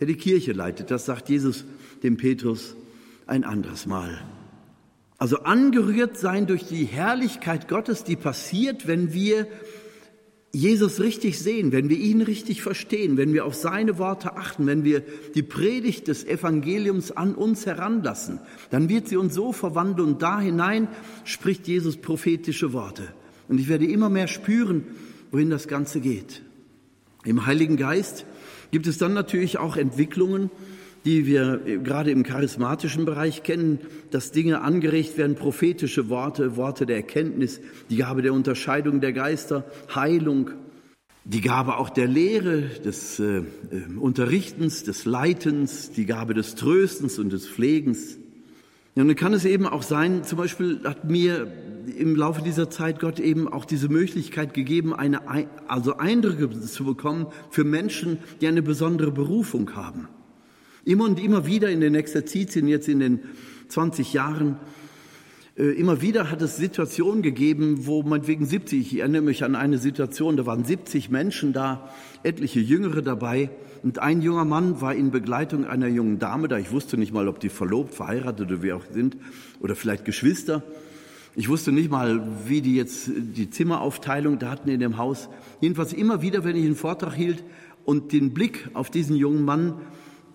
[0.00, 0.90] der die Kirche leitet.
[0.90, 1.64] Das sagt Jesus
[2.02, 2.74] dem Petrus
[3.26, 4.20] ein anderes Mal.
[5.16, 9.46] Also angerührt sein durch die Herrlichkeit Gottes, die passiert, wenn wir
[10.52, 14.82] Jesus richtig sehen, wenn wir ihn richtig verstehen, wenn wir auf seine Worte achten, wenn
[14.82, 20.22] wir die Predigt des Evangeliums an uns heranlassen, dann wird sie uns so verwandeln und
[20.22, 20.88] da hinein
[21.24, 23.14] spricht Jesus prophetische Worte.
[23.48, 24.86] Und ich werde immer mehr spüren,
[25.30, 26.42] wohin das Ganze geht.
[27.24, 28.26] Im Heiligen Geist
[28.72, 30.50] gibt es dann natürlich auch Entwicklungen,
[31.04, 33.78] die wir gerade im charismatischen Bereich kennen,
[34.10, 39.64] dass Dinge angeregt werden, prophetische Worte, Worte der Erkenntnis, die Gabe der Unterscheidung der Geister,
[39.94, 40.50] Heilung,
[41.24, 43.42] die Gabe auch der Lehre, des äh, äh,
[43.98, 48.16] Unterrichtens, des Leitens, die Gabe des Tröstens und des Pflegens.
[48.94, 51.50] Und dann kann es eben auch sein, zum Beispiel hat mir
[51.96, 55.20] im Laufe dieser Zeit Gott eben auch diese Möglichkeit gegeben, eine,
[55.68, 60.08] also Eindrücke zu bekommen für Menschen, die eine besondere Berufung haben.
[60.90, 63.20] Immer und immer wieder in den Exerzitien, jetzt in den
[63.68, 64.56] 20 Jahren,
[65.56, 69.54] äh, immer wieder hat es Situationen gegeben, wo man wegen 70, ich erinnere mich an
[69.54, 71.88] eine Situation, da waren 70 Menschen da,
[72.24, 73.50] etliche Jüngere dabei
[73.84, 76.58] und ein junger Mann war in Begleitung einer jungen Dame da.
[76.58, 79.16] Ich wusste nicht mal, ob die verlobt, verheiratet oder wie auch sind
[79.60, 80.64] oder vielleicht Geschwister.
[81.36, 85.28] Ich wusste nicht mal, wie die jetzt die Zimmeraufteilung da hatten in dem Haus.
[85.60, 87.44] Jedenfalls immer wieder, wenn ich einen Vortrag hielt
[87.84, 89.74] und den Blick auf diesen jungen Mann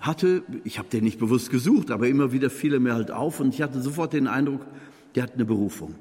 [0.06, 3.39] hatte, ich habe den nicht bewusst gesucht, aber immer wieder fiel er mir halt auf
[3.39, 4.65] und ich hatte sofort den Eindruck,
[5.15, 5.96] der hat eine Berufung.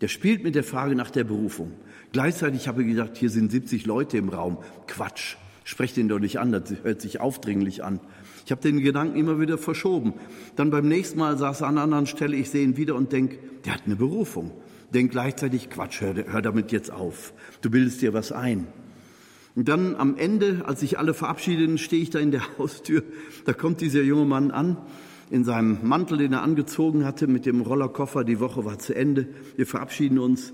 [0.00, 1.72] Der spielt mit der Frage nach der Berufung.
[2.12, 4.58] Gleichzeitig habe ich gedacht, hier sind 70 Leute im Raum.
[4.86, 8.00] Quatsch, sprecht den doch nicht an, das hört sich aufdringlich an.
[8.44, 10.14] Ich habe den Gedanken immer wieder verschoben.
[10.56, 13.12] Dann beim nächsten Mal saß er an einer anderen Stelle, ich sehe ihn wieder und
[13.12, 14.52] denke, der hat eine Berufung.
[14.94, 17.34] Denk gleichzeitig, Quatsch, hör, hör damit jetzt auf.
[17.60, 18.68] Du bildest dir was ein.
[19.58, 23.02] Und dann am Ende, als sich alle verabschieden, stehe ich da in der Haustür.
[23.44, 24.76] Da kommt dieser junge Mann an
[25.30, 28.22] in seinem Mantel, den er angezogen hatte, mit dem Rollerkoffer.
[28.22, 29.26] Die Woche war zu Ende.
[29.56, 30.52] Wir verabschieden uns.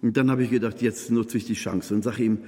[0.00, 2.38] Und dann habe ich gedacht, jetzt nutze ich die Chance und sage ihm,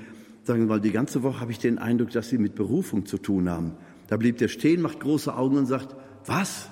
[0.43, 3.19] sagen wir mal, die ganze Woche habe ich den Eindruck, dass Sie mit Berufung zu
[3.19, 3.73] tun haben.
[4.09, 5.95] Da blieb der stehen, macht große Augen und sagt,
[6.25, 6.71] was?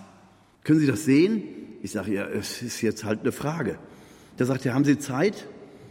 [0.64, 1.42] Können Sie das sehen?
[1.82, 3.78] Ich sage, ja, es ist jetzt halt eine Frage.
[4.38, 5.46] Da sagt er, haben Sie Zeit?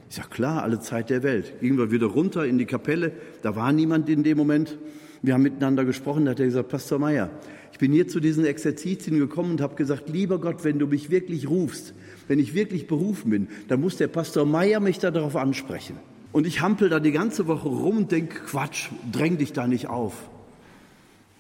[0.10, 1.60] Ich sage, klar, alle Zeit der Welt.
[1.60, 4.78] Gingen wir wieder runter in die Kapelle, da war niemand in dem Moment.
[5.22, 7.30] Wir haben miteinander gesprochen, da hat er gesagt, Pastor Meier,
[7.72, 11.10] ich bin hier zu diesen Exerzitien gekommen und habe gesagt, lieber Gott, wenn du mich
[11.10, 11.94] wirklich rufst,
[12.28, 15.98] wenn ich wirklich berufen bin, dann muss der Pastor Meier mich darauf ansprechen.
[16.32, 19.88] Und ich hampel da die ganze Woche rum und denke, Quatsch, dräng dich da nicht
[19.88, 20.30] auf.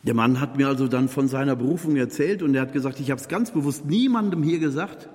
[0.03, 3.11] Der Mann hat mir also dann von seiner Berufung erzählt und er hat gesagt, ich
[3.11, 5.09] habe es ganz bewusst niemandem hier gesagt,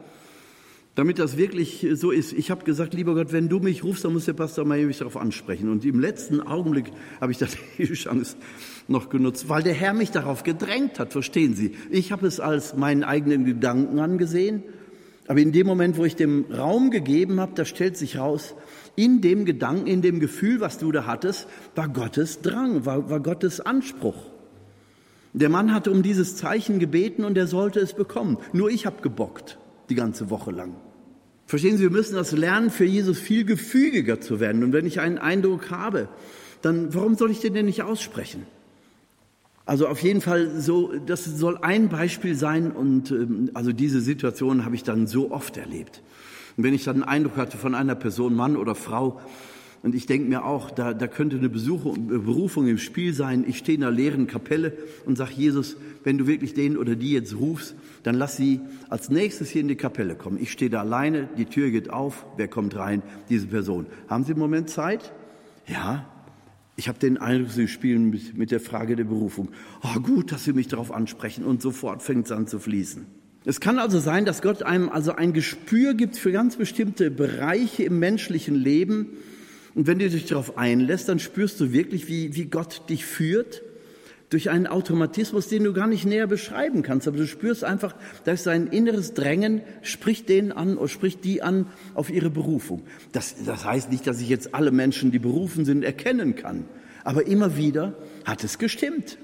[0.95, 2.33] damit das wirklich so ist.
[2.33, 4.99] Ich habe gesagt, lieber Gott, wenn du mich rufst, dann muss der Pastor mal mich
[4.99, 5.71] darauf ansprechen.
[5.71, 8.37] Und im letzten Augenblick habe ich dann die Chance
[8.89, 11.73] noch genutzt, weil der Herr mich darauf gedrängt hat, verstehen Sie.
[11.91, 14.63] Ich habe es als meinen eigenen Gedanken angesehen,
[15.29, 18.55] aber in dem Moment, wo ich dem Raum gegeben habe, da stellt sich raus,
[18.97, 23.21] in dem Gedanken, in dem Gefühl, was du da hattest, war Gottes Drang, war, war
[23.21, 24.17] Gottes Anspruch.
[25.33, 28.37] Der Mann hatte um dieses Zeichen gebeten und er sollte es bekommen.
[28.53, 29.59] Nur ich habe gebockt
[29.89, 30.75] die ganze Woche lang.
[31.47, 34.65] Verstehen Sie, wir müssen das lernen, für Jesus viel gefügiger zu werden.
[34.65, 36.09] Und wenn ich einen Eindruck habe,
[36.63, 38.47] dann warum soll ich den denn nicht aussprechen?
[39.65, 44.65] Also auf jeden Fall so, das soll ein Beispiel sein und ähm, also diese Situation
[44.65, 46.03] habe ich dann so oft erlebt.
[46.57, 49.21] Und wenn ich dann einen Eindruck hatte von einer Person, Mann oder Frau,
[49.83, 53.45] und ich denke mir auch, da, da könnte eine Besuchung, Berufung im Spiel sein.
[53.49, 54.75] Ich stehe in einer leeren Kapelle
[55.07, 57.75] und sage, Jesus, wenn du wirklich den oder die jetzt rufst,
[58.05, 58.61] dann lass sie
[58.91, 60.39] als nächstes hier in die Kapelle kommen.
[60.41, 63.03] Ich stehe da alleine, die Tür geht auf, wer kommt rein?
[63.29, 63.87] Diese Person.
[64.09, 65.13] Haben Sie einen Moment Zeit?
[65.67, 66.07] Ja.
[66.77, 69.49] Ich habe den Eindruck, Sie spielen mit, mit der Frage der Berufung.
[69.83, 73.05] Oh, gut, dass Sie mich darauf ansprechen und sofort fängt es an zu fließen.
[73.45, 77.83] Es kann also sein, dass Gott einem also ein Gespür gibt für ganz bestimmte Bereiche
[77.83, 79.09] im menschlichen Leben,
[79.75, 83.63] und wenn du dich darauf einlässt, dann spürst du wirklich, wie, wie Gott dich führt
[84.33, 87.07] durch einen Automatismus, den du gar nicht näher beschreiben kannst.
[87.07, 87.95] Aber du spürst einfach,
[88.25, 92.83] da ist ein inneres Drängen, sprich den an oder sprich die an auf ihre Berufung.
[93.13, 96.65] Das, das heißt nicht, dass ich jetzt alle Menschen, die berufen sind, erkennen kann.
[97.05, 97.95] Aber immer wieder
[98.25, 99.19] hat es gestimmt.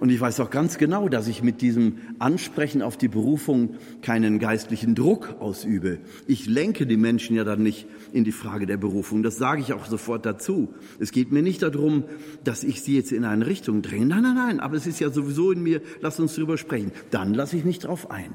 [0.00, 4.40] Und ich weiß auch ganz genau, dass ich mit diesem Ansprechen auf die Berufung keinen
[4.40, 5.98] geistlichen Druck ausübe.
[6.26, 9.22] Ich lenke die Menschen ja dann nicht in die Frage der Berufung.
[9.22, 10.74] Das sage ich auch sofort dazu.
[10.98, 12.04] Es geht mir nicht darum,
[12.42, 14.06] dass ich sie jetzt in eine Richtung dränge.
[14.06, 14.60] Nein, nein, nein.
[14.60, 15.80] Aber es ist ja sowieso in mir.
[16.00, 16.90] Lass uns drüber sprechen.
[17.12, 18.32] Dann lasse ich mich drauf ein.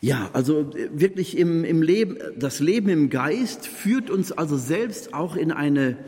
[0.00, 5.14] Ja, also äh, wirklich im, im Leben, das Leben im Geist führt uns also selbst
[5.14, 5.98] auch in eine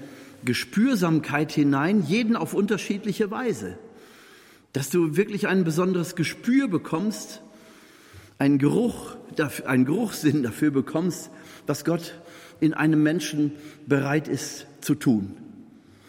[0.45, 3.77] Gespürsamkeit hinein, jeden auf unterschiedliche Weise
[4.73, 7.43] dass du wirklich ein besonderes Gespür bekommst,
[8.39, 9.17] einen Geruch,
[9.67, 11.31] einen Geruchssinn dafür bekommst,
[11.67, 12.21] was Gott
[12.61, 13.53] in einem Menschen
[13.87, 15.37] bereit ist zu tun.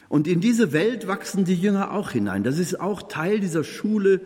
[0.09, 2.43] Und in diese Welt wachsen die Jünger auch hinein.
[2.43, 4.21] Das ist auch Teil dieser Schule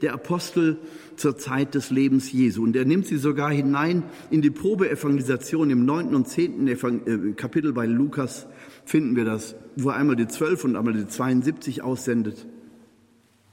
[0.00, 0.78] der Apostel
[1.16, 2.62] zur Zeit des Lebens Jesu.
[2.62, 7.72] Und er nimmt sie sogar hinein in die Probeevangelisation im neunten und zehnten äh, Kapitel
[7.72, 8.46] bei Lukas
[8.84, 12.46] finden wir das, wo er einmal die zwölf und einmal die 72 aussendet.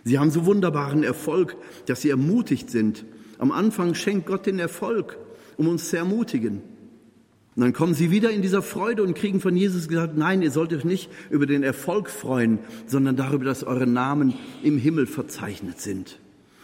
[0.03, 3.05] Sie haben so wunderbaren Erfolg, dass sie ermutigt sind.
[3.37, 5.17] Am Anfang schenkt Gott den Erfolg,
[5.57, 6.61] um uns zu ermutigen.
[7.55, 10.51] Und dann kommen sie wieder in dieser Freude und kriegen von Jesus gesagt, nein, ihr
[10.51, 14.33] sollt euch nicht über den Erfolg freuen, sondern darüber, dass eure Namen
[14.63, 16.19] im Himmel verzeichnet sind.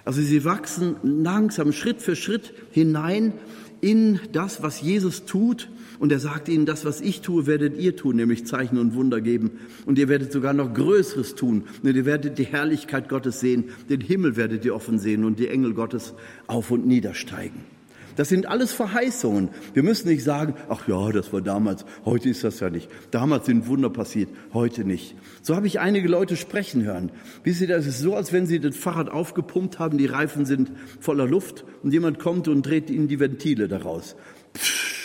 [0.06, 3.34] Also sie wachsen langsam Schritt für Schritt hinein
[3.82, 5.68] in das, was Jesus tut
[6.00, 9.22] und er sagt ihnen, das, was ich tue, werdet ihr tun, nämlich Zeichen und Wunder
[9.22, 9.52] geben.
[9.86, 11.64] Und ihr werdet sogar noch Größeres tun.
[11.84, 13.66] Und ihr werdet die Herrlichkeit Gottes sehen.
[13.90, 16.14] Den Himmel werdet ihr offen sehen und die Engel Gottes
[16.48, 17.76] auf und niedersteigen.
[18.16, 19.50] Das sind alles Verheißungen.
[19.74, 22.90] Wir müssen nicht sagen, ach ja, das war damals, heute ist das ja nicht.
[23.12, 25.16] Damals sind Wunder passiert, heute nicht.
[25.42, 27.12] So habe ich einige Leute sprechen hören.
[27.44, 30.72] Wisst ihr, das ist so, als wenn sie das Fahrrad aufgepumpt haben, die Reifen sind
[31.02, 34.16] voller Luft und jemand kommt und dreht ihnen die Ventile daraus.
[34.54, 35.05] Psch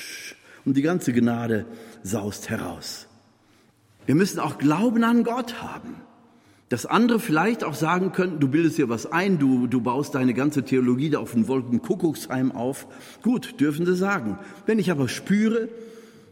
[0.64, 1.66] und die ganze Gnade
[2.02, 3.06] saust heraus.
[4.06, 5.96] Wir müssen auch Glauben an Gott haben.
[6.68, 10.34] Dass andere vielleicht auch sagen könnten, du bildest dir was ein, du, du baust deine
[10.34, 12.86] ganze Theologie da auf den Wolkenkuckucksheim auf.
[13.22, 14.38] Gut, dürfen sie sagen.
[14.66, 15.68] Wenn ich aber spüre,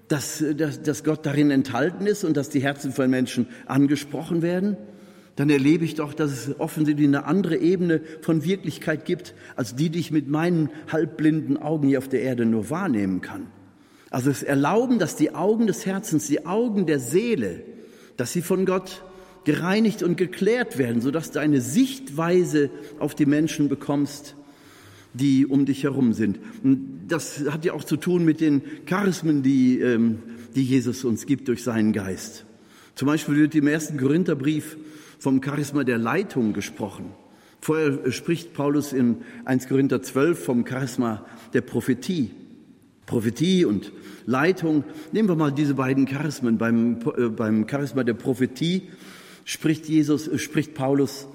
[0.07, 4.77] dass, dass, dass Gott darin enthalten ist und dass die Herzen von Menschen angesprochen werden,
[5.35, 9.91] dann erlebe ich doch, dass es offensichtlich eine andere Ebene von Wirklichkeit gibt, als die,
[9.91, 13.47] die ich mit meinen halbblinden Augen hier auf der Erde nur wahrnehmen kann.
[14.11, 17.61] Also es erlauben, dass die Augen des Herzens, die Augen der Seele,
[18.17, 19.03] dass sie von Gott
[19.45, 24.35] gereinigt und geklärt werden, sodass du eine Sichtweise auf die Menschen bekommst,
[25.15, 26.39] die um dich herum sind.
[26.63, 30.19] Und das hat ja auch zu tun mit den Charismen, die, ähm,
[30.55, 32.45] die Jesus uns gibt durch seinen Geist.
[32.95, 34.77] Zum Beispiel wird im ersten Korintherbrief
[35.19, 37.13] vom Charisma der Leitung gesprochen.
[37.61, 42.31] Vorher spricht Paulus in 1 Korinther 12 vom Charisma der Prophetie.
[43.09, 43.91] Prophetie und
[44.27, 44.85] Leitung.
[45.13, 46.59] Nehmen wir mal diese beiden Charismen.
[46.59, 48.83] Beim, äh, beim Charisma der Prophetie
[49.45, 51.27] spricht Jesus, äh, spricht Paulus,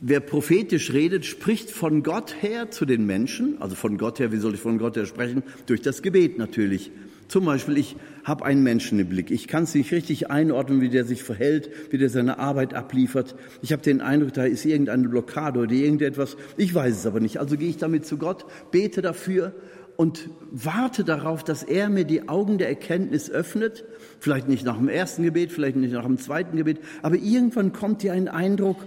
[0.00, 4.36] wer prophetisch redet, spricht von Gott her zu den Menschen, also von Gott her, wie
[4.36, 5.42] soll ich von Gott her sprechen?
[5.66, 6.92] Durch das Gebet natürlich
[7.28, 9.30] Zum Beispiel, ich habe einen Menschen im Blick.
[9.30, 13.36] Ich kann es nicht richtig einordnen, wie der sich verhält, wie der seine Arbeit abliefert.
[13.62, 16.36] Ich habe den Eindruck, da ist irgendeine Blockade oder irgendetwas.
[16.58, 17.38] Ich weiß es aber nicht.
[17.38, 19.54] Also gehe ich damit zu Gott, bete dafür
[19.96, 23.84] und warte darauf, dass er mir die Augen der Erkenntnis öffnet.
[24.18, 28.02] Vielleicht nicht nach dem ersten Gebet, vielleicht nicht nach dem zweiten Gebet, aber irgendwann kommt
[28.02, 28.78] dir ein Eindruck,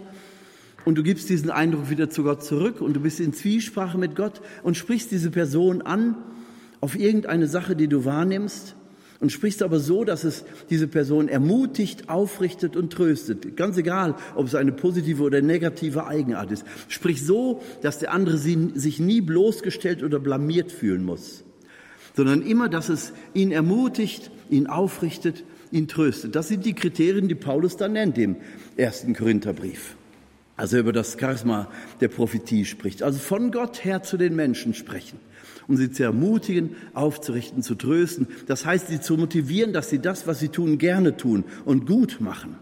[0.86, 4.16] und du gibst diesen Eindruck wieder zu Gott zurück und du bist in Zwiesprache mit
[4.16, 6.16] Gott und sprichst diese Person an
[6.80, 8.76] auf irgendeine Sache, die du wahrnimmst
[9.26, 13.58] und sprichst aber so, dass es diese Person ermutigt, aufrichtet und tröstet.
[13.58, 16.64] Ganz egal, ob es eine positive oder negative Eigenart ist.
[16.90, 21.44] Sprich so, dass der andere sich nie bloßgestellt oder blamiert fühlen muss,
[22.16, 26.36] sondern immer, dass es ihn ermutigt, ihn aufrichtet, ihn tröstet.
[26.36, 28.36] Das sind die Kriterien, die Paulus dann nennt im
[28.78, 29.96] ersten Korintherbrief
[30.58, 31.68] also über das Charisma
[32.00, 33.04] der Prophetie spricht.
[33.04, 35.20] Also von Gott her zu den Menschen sprechen,
[35.68, 38.28] um sie zu ermutigen, aufzurichten, zu trösten.
[38.48, 42.18] Das heißt, sie zu motivieren, dass sie das, was sie tun, gerne tun und gut
[42.20, 42.58] machen.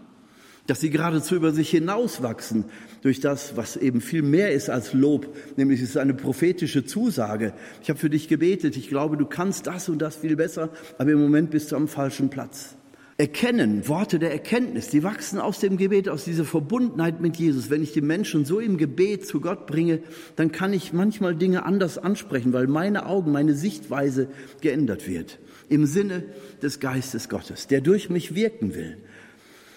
[0.66, 2.64] Dass sie geradezu über sich hinauswachsen
[3.02, 7.52] durch das, was eben viel mehr ist als Lob, nämlich es ist eine prophetische Zusage.
[7.82, 11.12] Ich habe für dich gebetet, ich glaube, du kannst das und das viel besser, aber
[11.12, 12.76] im Moment bist du am falschen Platz.
[13.16, 17.70] Erkennen, Worte der Erkenntnis, die wachsen aus dem Gebet, aus dieser Verbundenheit mit Jesus.
[17.70, 20.00] Wenn ich die Menschen so im Gebet zu Gott bringe,
[20.34, 24.28] dann kann ich manchmal Dinge anders ansprechen, weil meine Augen, meine Sichtweise
[24.60, 25.38] geändert wird.
[25.68, 26.24] Im Sinne
[26.60, 28.96] des Geistes Gottes, der durch mich wirken will.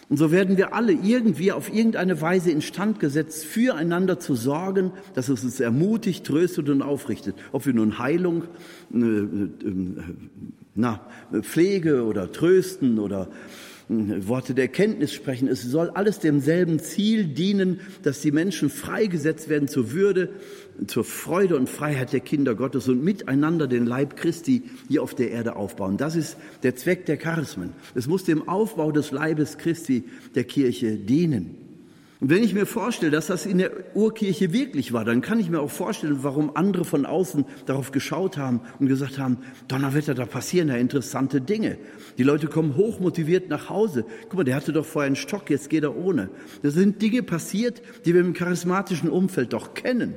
[0.10, 5.28] Und so werden wir alle irgendwie auf irgendeine Weise instand gesetzt, füreinander zu sorgen, dass
[5.28, 7.36] es uns ermutigt, tröstet und aufrichtet.
[7.52, 8.46] Ob wir nun Heilung,
[8.94, 9.28] äh, äh,
[10.78, 11.02] na,
[11.42, 13.30] Pflege oder Trösten oder
[13.88, 15.48] hm, Worte der Erkenntnis sprechen.
[15.48, 20.30] Es soll alles demselben Ziel dienen, dass die Menschen freigesetzt werden zur Würde,
[20.86, 25.32] zur Freude und Freiheit der Kinder Gottes und miteinander den Leib Christi hier auf der
[25.32, 25.98] Erde aufbauen.
[25.98, 27.72] Das ist der Zweck der Charismen.
[27.96, 30.04] Es muss dem Aufbau des Leibes Christi
[30.36, 31.67] der Kirche dienen.
[32.20, 35.52] Und wenn ich mir vorstelle, dass das in der Urkirche wirklich war, dann kann ich
[35.52, 39.38] mir auch vorstellen, warum andere von außen darauf geschaut haben und gesagt haben,
[39.68, 41.78] Donnerwetter, da passieren ja interessante Dinge.
[42.18, 44.04] Die Leute kommen hochmotiviert nach Hause.
[44.24, 46.30] Guck mal, der hatte doch vorher einen Stock, jetzt geht er ohne.
[46.64, 50.16] Da sind Dinge passiert, die wir im charismatischen Umfeld doch kennen.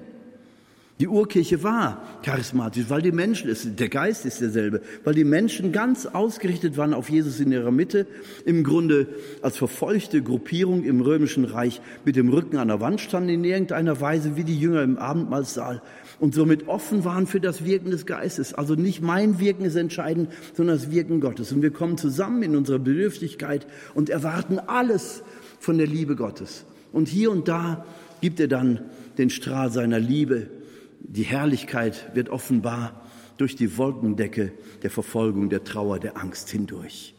[1.01, 6.05] Die Urkirche war charismatisch, weil die Menschen, der Geist ist derselbe, weil die Menschen ganz
[6.05, 8.07] ausgerichtet waren auf Jesus in ihrer Mitte,
[8.45, 9.07] im Grunde
[9.41, 13.99] als verfolgte Gruppierung im römischen Reich mit dem Rücken an der Wand standen in irgendeiner
[14.03, 15.81] Weise wie die Jünger im Abendmahlsaal
[16.19, 18.53] und somit offen waren für das Wirken des Geistes.
[18.53, 21.51] Also nicht mein Wirken ist entscheidend, sondern das Wirken Gottes.
[21.51, 25.23] Und wir kommen zusammen in unserer Bedürftigkeit und erwarten alles
[25.61, 26.67] von der Liebe Gottes.
[26.93, 27.87] Und hier und da
[28.21, 28.81] gibt er dann
[29.17, 30.60] den Strahl seiner Liebe
[31.01, 33.03] die Herrlichkeit wird offenbar
[33.37, 37.15] durch die Wolkendecke der Verfolgung, der Trauer, der Angst hindurch.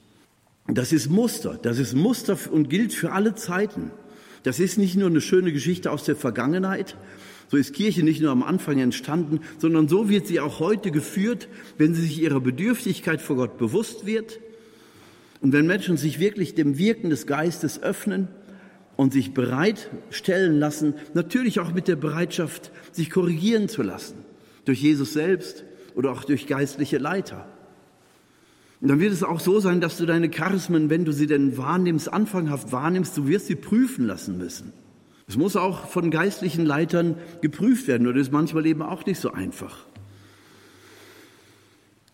[0.68, 3.92] Das ist Muster, das ist Muster und gilt für alle Zeiten.
[4.44, 6.96] Das ist nicht nur eine schöne Geschichte aus der Vergangenheit,
[7.50, 11.50] so ist Kirche nicht nur am Anfang entstanden, sondern so wird sie auch heute geführt,
[11.78, 14.40] wenn sie sich ihrer Bedürftigkeit vor Gott bewusst wird
[15.42, 18.30] und wenn Menschen sich wirklich dem Wirken des Geistes öffnen
[19.02, 24.14] und sich bereitstellen lassen, natürlich auch mit der Bereitschaft, sich korrigieren zu lassen,
[24.66, 25.64] durch Jesus selbst
[25.96, 27.48] oder auch durch geistliche Leiter.
[28.80, 31.58] Und dann wird es auch so sein, dass du deine Charismen, wenn du sie denn
[31.58, 34.72] wahrnimmst, anfanghaft wahrnimmst, du wirst sie prüfen lassen müssen.
[35.28, 39.32] Es muss auch von geistlichen Leitern geprüft werden, oder ist manchmal eben auch nicht so
[39.32, 39.88] einfach.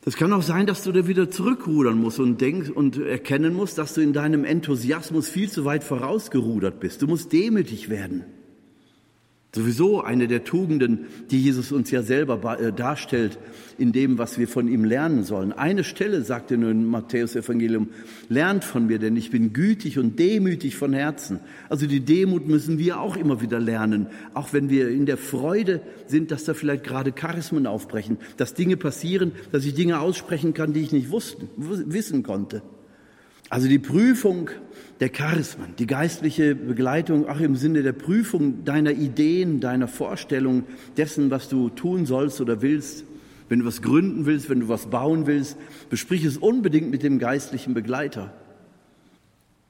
[0.07, 3.77] Es kann auch sein, dass du da wieder zurückrudern musst und denkst und erkennen musst,
[3.77, 7.01] dass du in deinem Enthusiasmus viel zu weit vorausgerudert bist.
[7.01, 8.23] Du musst demütig werden.
[9.57, 13.39] Sowieso eine der Tugenden, die Jesus uns ja selber äh, darstellt
[13.79, 15.51] in dem, was wir von ihm lernen sollen.
[15.51, 17.89] Eine Stelle sagt er nur im Matthäus-Evangelium,
[18.29, 21.39] lernt von mir, denn ich bin gütig und demütig von Herzen.
[21.69, 24.05] Also die Demut müssen wir auch immer wieder lernen,
[24.35, 28.77] auch wenn wir in der Freude sind, dass da vielleicht gerade Charismen aufbrechen, dass Dinge
[28.77, 32.61] passieren, dass ich Dinge aussprechen kann, die ich nicht wussten, wissen konnte.
[33.49, 34.49] Also die Prüfung
[34.99, 40.63] der Charismen, die geistliche Begleitung auch im Sinne der Prüfung deiner Ideen, deiner Vorstellung
[40.97, 43.05] dessen, was du tun sollst oder willst.
[43.49, 45.57] Wenn du was gründen willst, wenn du was bauen willst,
[45.89, 48.33] besprich es unbedingt mit dem geistlichen Begleiter.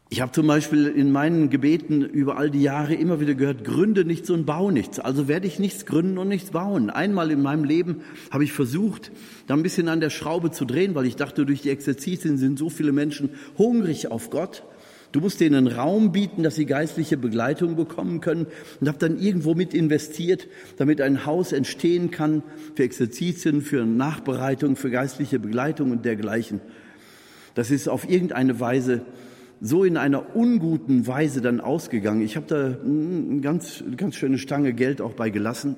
[0.09, 4.05] Ich habe zum Beispiel in meinen Gebeten über all die Jahre immer wieder gehört, gründe
[4.05, 4.99] nichts und bau nichts.
[4.99, 6.89] Also werde ich nichts gründen und nichts bauen.
[6.89, 8.01] Einmal in meinem Leben
[8.31, 9.11] habe ich versucht,
[9.47, 12.57] da ein bisschen an der Schraube zu drehen, weil ich dachte, durch die Exerzitien sind
[12.57, 14.63] so viele Menschen hungrig auf Gott
[15.13, 18.45] Du musst denen Raum bieten, dass sie geistliche Begleitung bekommen können
[18.81, 20.47] und habe dann irgendwo mit investiert,
[20.77, 22.43] damit ein Haus entstehen kann
[22.75, 26.59] für Exerzitien, für Nachbereitung, für geistliche Begleitung und dergleichen.
[27.55, 29.01] Das ist auf irgendeine Weise
[29.61, 32.21] so in einer unguten Weise dann ausgegangen.
[32.21, 35.77] Ich habe da eine ganz, ganz schöne Stange Geld auch bei gelassen.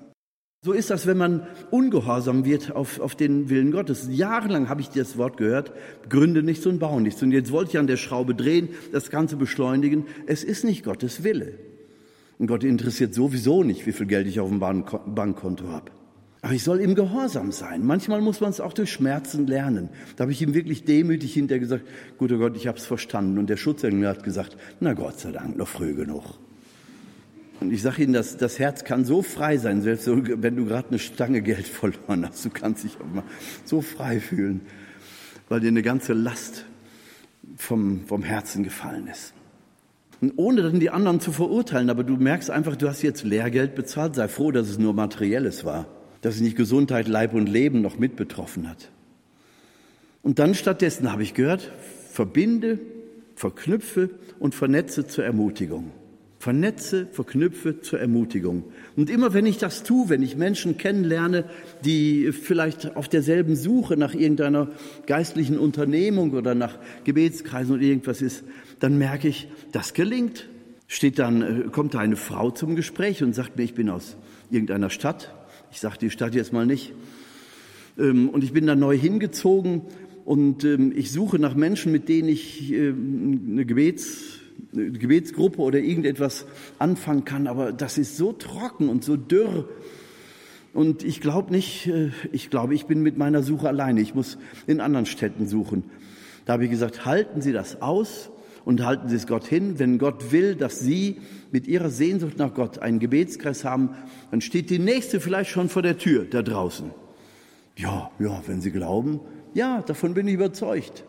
[0.62, 4.10] So ist das, wenn man ungehorsam wird auf, auf den Willen Gottes.
[4.12, 5.72] Jahrelang habe ich das Wort gehört,
[6.10, 7.24] gründe nichts und baue nichts.
[7.24, 10.06] Und jetzt wollte ich an der Schraube drehen, das Ganze beschleunigen.
[10.28, 11.54] Es ist nicht Gottes Wille.
[12.40, 15.92] Und Gott interessiert sowieso nicht, wie viel Geld ich auf dem Bankkonto habe.
[16.42, 17.86] Aber ich soll ihm gehorsam sein.
[17.86, 19.90] Manchmal muss man es auch durch Schmerzen lernen.
[20.16, 21.84] Da habe ich ihm wirklich demütig hinterher gesagt,
[22.18, 23.38] guter Gott, ich habe es verstanden.
[23.38, 26.40] Und der Schutzengel hat gesagt, na Gott sei Dank, noch früh genug.
[27.60, 30.90] Und ich sage Ihnen, das, das Herz kann so frei sein, selbst wenn du gerade
[30.90, 32.46] eine Stange Geld verloren hast.
[32.46, 33.24] Du kannst dich auch mal
[33.66, 34.62] so frei fühlen,
[35.50, 36.66] weil dir eine ganze Last
[37.58, 39.34] vom, vom Herzen gefallen ist.
[40.22, 43.76] Und ohne dann die anderen zu verurteilen, aber du merkst einfach, du hast jetzt Lehrgeld
[43.76, 44.16] bezahlt.
[44.16, 45.88] Sei froh, dass es nur materielles war,
[46.22, 48.89] dass es nicht Gesundheit, Leib und Leben noch mit betroffen hat.
[50.22, 51.72] Und dann stattdessen habe ich gehört,
[52.11, 52.80] verbinde,
[53.36, 54.09] verknüpfe
[54.39, 55.91] und vernetze zur Ermutigung.
[56.39, 58.63] Vernetze, verknüpfe zur Ermutigung.
[58.95, 61.43] Und immer wenn ich das tue, wenn ich Menschen kennenlerne,
[61.84, 64.70] die vielleicht auf derselben Suche nach irgendeiner
[65.05, 68.43] geistlichen Unternehmung oder nach Gebetskreisen oder irgendwas ist,
[68.80, 70.47] dann merke ich, das gelingt.
[70.88, 74.15] Steht dann, äh, kommt da eine Frau zum Gespräch und sagt mir, ich bin aus
[74.49, 75.36] irgendeiner Stadt.
[75.72, 76.93] Ich sage die Stadt jetzt mal nicht.
[77.97, 79.82] Ähm, und ich bin da neu hingezogen
[80.26, 84.39] und ähm, ich suche nach Menschen, mit denen ich ähm, eine Gebets
[84.74, 86.45] Gebetsgruppe oder irgendetwas
[86.80, 89.67] anfangen kann, aber das ist so trocken und so dürr.
[90.74, 94.01] Und ich glaube nicht, äh, ich glaube, ich bin mit meiner Suche alleine.
[94.01, 95.84] Ich muss in anderen Städten suchen.
[96.45, 98.30] Da habe ich gesagt, halten Sie das aus
[98.70, 99.80] und halten Sie es Gott hin.
[99.80, 101.17] Wenn Gott will, dass Sie
[101.51, 103.95] mit Ihrer Sehnsucht nach Gott einen Gebetskreis haben,
[104.30, 106.91] dann steht die nächste vielleicht schon vor der Tür da draußen.
[107.76, 109.22] Ja, ja, wenn Sie glauben,
[109.55, 111.03] ja, davon bin ich überzeugt.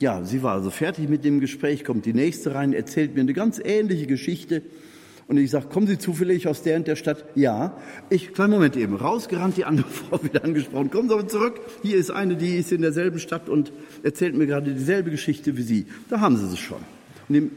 [0.00, 3.32] Ja, sie war also fertig mit dem Gespräch, kommt die nächste rein, erzählt mir eine
[3.32, 4.62] ganz ähnliche Geschichte.
[5.28, 7.26] Und ich sage, kommen Sie zufällig aus der und der Stadt?
[7.34, 7.76] Ja.
[8.08, 10.90] Ich, kleinen Moment eben, rausgerannt, die andere Frau wieder angesprochen.
[10.90, 11.60] Kommen Sie aber zurück.
[11.82, 13.70] Hier ist eine, die ist in derselben Stadt und
[14.02, 15.86] erzählt mir gerade dieselbe Geschichte wie Sie.
[16.08, 16.80] Da haben Sie es schon.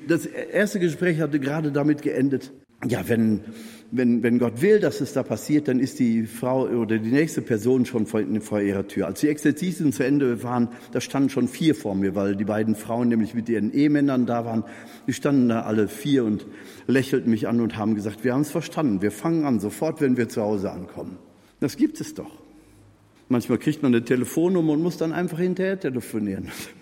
[0.08, 2.52] Das erste Gespräch hatte gerade damit geendet.
[2.88, 3.42] Ja, wenn
[3.92, 7.42] wenn, wenn Gott will, dass es da passiert, dann ist die Frau oder die nächste
[7.42, 9.08] Person schon vor, vor ihrer Tür.
[9.08, 12.76] Als die Exerzitien zu Ende waren, da standen schon vier vor mir, weil die beiden
[12.76, 14.64] Frauen nämlich mit ihren Ehemännern da waren.
[15.08, 16.48] Die standen da alle vier und
[16.88, 20.16] lächelten mich an und haben gesagt, wir haben es verstanden, wir fangen an, sofort, wenn
[20.16, 21.18] wir zu Hause ankommen.
[21.60, 22.32] Das gibt es doch.
[23.28, 26.50] Manchmal kriegt man eine Telefonnummer und muss dann einfach hinterher telefonieren.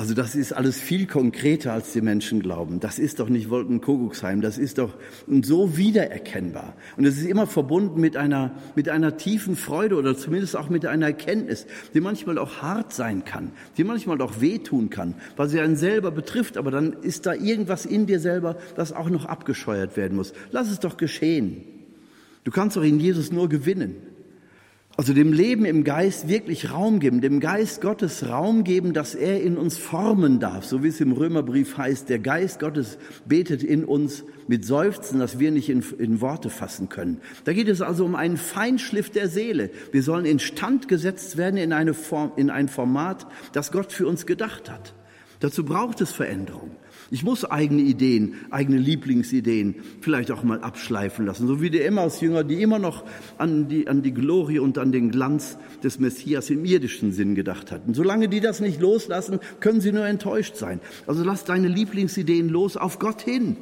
[0.00, 2.80] Also das ist alles viel konkreter, als die Menschen glauben.
[2.80, 4.94] Das ist doch nicht Wolkenkuckucksheim, das ist doch
[5.42, 6.74] so wiedererkennbar.
[6.96, 10.86] Und es ist immer verbunden mit einer, mit einer tiefen Freude oder zumindest auch mit
[10.86, 15.60] einer Erkenntnis, die manchmal auch hart sein kann, die manchmal auch wehtun kann, weil sie
[15.60, 19.98] einen selber betrifft, aber dann ist da irgendwas in dir selber, das auch noch abgescheuert
[19.98, 20.32] werden muss.
[20.50, 21.60] Lass es doch geschehen.
[22.44, 23.96] Du kannst doch in Jesus nur gewinnen.
[25.00, 29.42] Also dem Leben im Geist wirklich Raum geben, dem Geist Gottes Raum geben, dass er
[29.42, 33.86] in uns formen darf, so wie es im Römerbrief heißt, der Geist Gottes betet in
[33.86, 37.22] uns mit Seufzen, dass wir nicht in, in Worte fassen können.
[37.44, 39.70] Da geht es also um einen Feinschliff der Seele.
[39.90, 44.26] Wir sollen instand gesetzt werden in, eine Form, in ein Format, das Gott für uns
[44.26, 44.92] gedacht hat.
[45.38, 46.72] Dazu braucht es Veränderung.
[47.12, 52.44] Ich muss eigene Ideen, eigene Lieblingsideen vielleicht auch mal abschleifen lassen, so wie die Emmaus-Jünger,
[52.44, 53.04] die immer noch
[53.36, 57.72] an die, an die Glorie und an den Glanz des Messias im irdischen Sinn gedacht
[57.72, 57.94] hatten.
[57.94, 60.80] Solange die das nicht loslassen, können sie nur enttäuscht sein.
[61.08, 63.56] Also lass deine Lieblingsideen los auf Gott hin.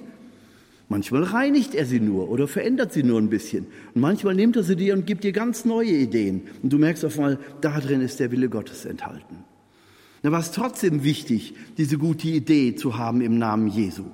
[0.90, 3.66] Manchmal reinigt er sie nur oder verändert sie nur ein bisschen.
[3.94, 6.42] Und manchmal nimmt er sie dir und gibt dir ganz neue Ideen.
[6.62, 9.47] Und du merkst auf einmal, da drin ist der Wille Gottes enthalten.
[10.28, 14.04] Da war es trotzdem wichtig, diese gute Idee zu haben im Namen Jesu.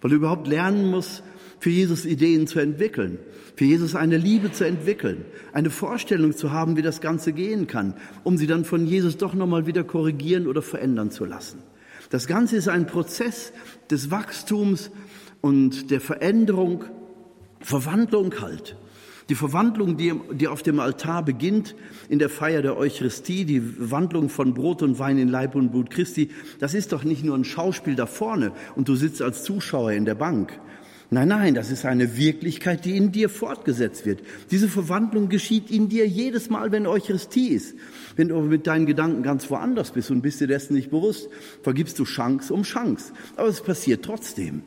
[0.00, 1.24] Weil du überhaupt lernen musst,
[1.58, 3.18] für Jesus Ideen zu entwickeln,
[3.56, 7.94] für Jesus eine Liebe zu entwickeln, eine Vorstellung zu haben, wie das Ganze gehen kann,
[8.22, 11.58] um sie dann von Jesus doch nochmal wieder korrigieren oder verändern zu lassen.
[12.10, 13.52] Das Ganze ist ein Prozess
[13.90, 14.92] des Wachstums
[15.40, 16.84] und der Veränderung,
[17.58, 18.76] Verwandlung halt.
[19.28, 21.74] Die Verwandlung, die, die auf dem Altar beginnt,
[22.08, 25.90] in der Feier der Eucharistie, die Wandlung von Brot und Wein in Leib und Blut
[25.90, 29.92] Christi, das ist doch nicht nur ein Schauspiel da vorne und du sitzt als Zuschauer
[29.92, 30.52] in der Bank,
[31.08, 34.22] Nein, nein, das ist eine Wirklichkeit, die in dir fortgesetzt wird.
[34.50, 37.76] Diese Verwandlung geschieht in dir jedes Mal, wenn Eucharistie ist.
[38.16, 41.28] Wenn du mit deinen Gedanken ganz woanders bist und bist dir dessen nicht bewusst,
[41.62, 43.12] vergibst du Chance um Chance.
[43.36, 44.62] Aber es passiert trotzdem.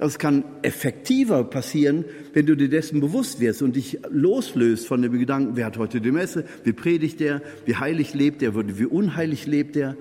[0.00, 5.18] Es kann effektiver passieren, wenn du dir dessen bewusst wirst und dich loslöst von dem
[5.18, 9.46] Gedanken, wer hat heute die Messe, wie predigt der, wie heilig lebt er, wie unheilig
[9.46, 9.96] lebt er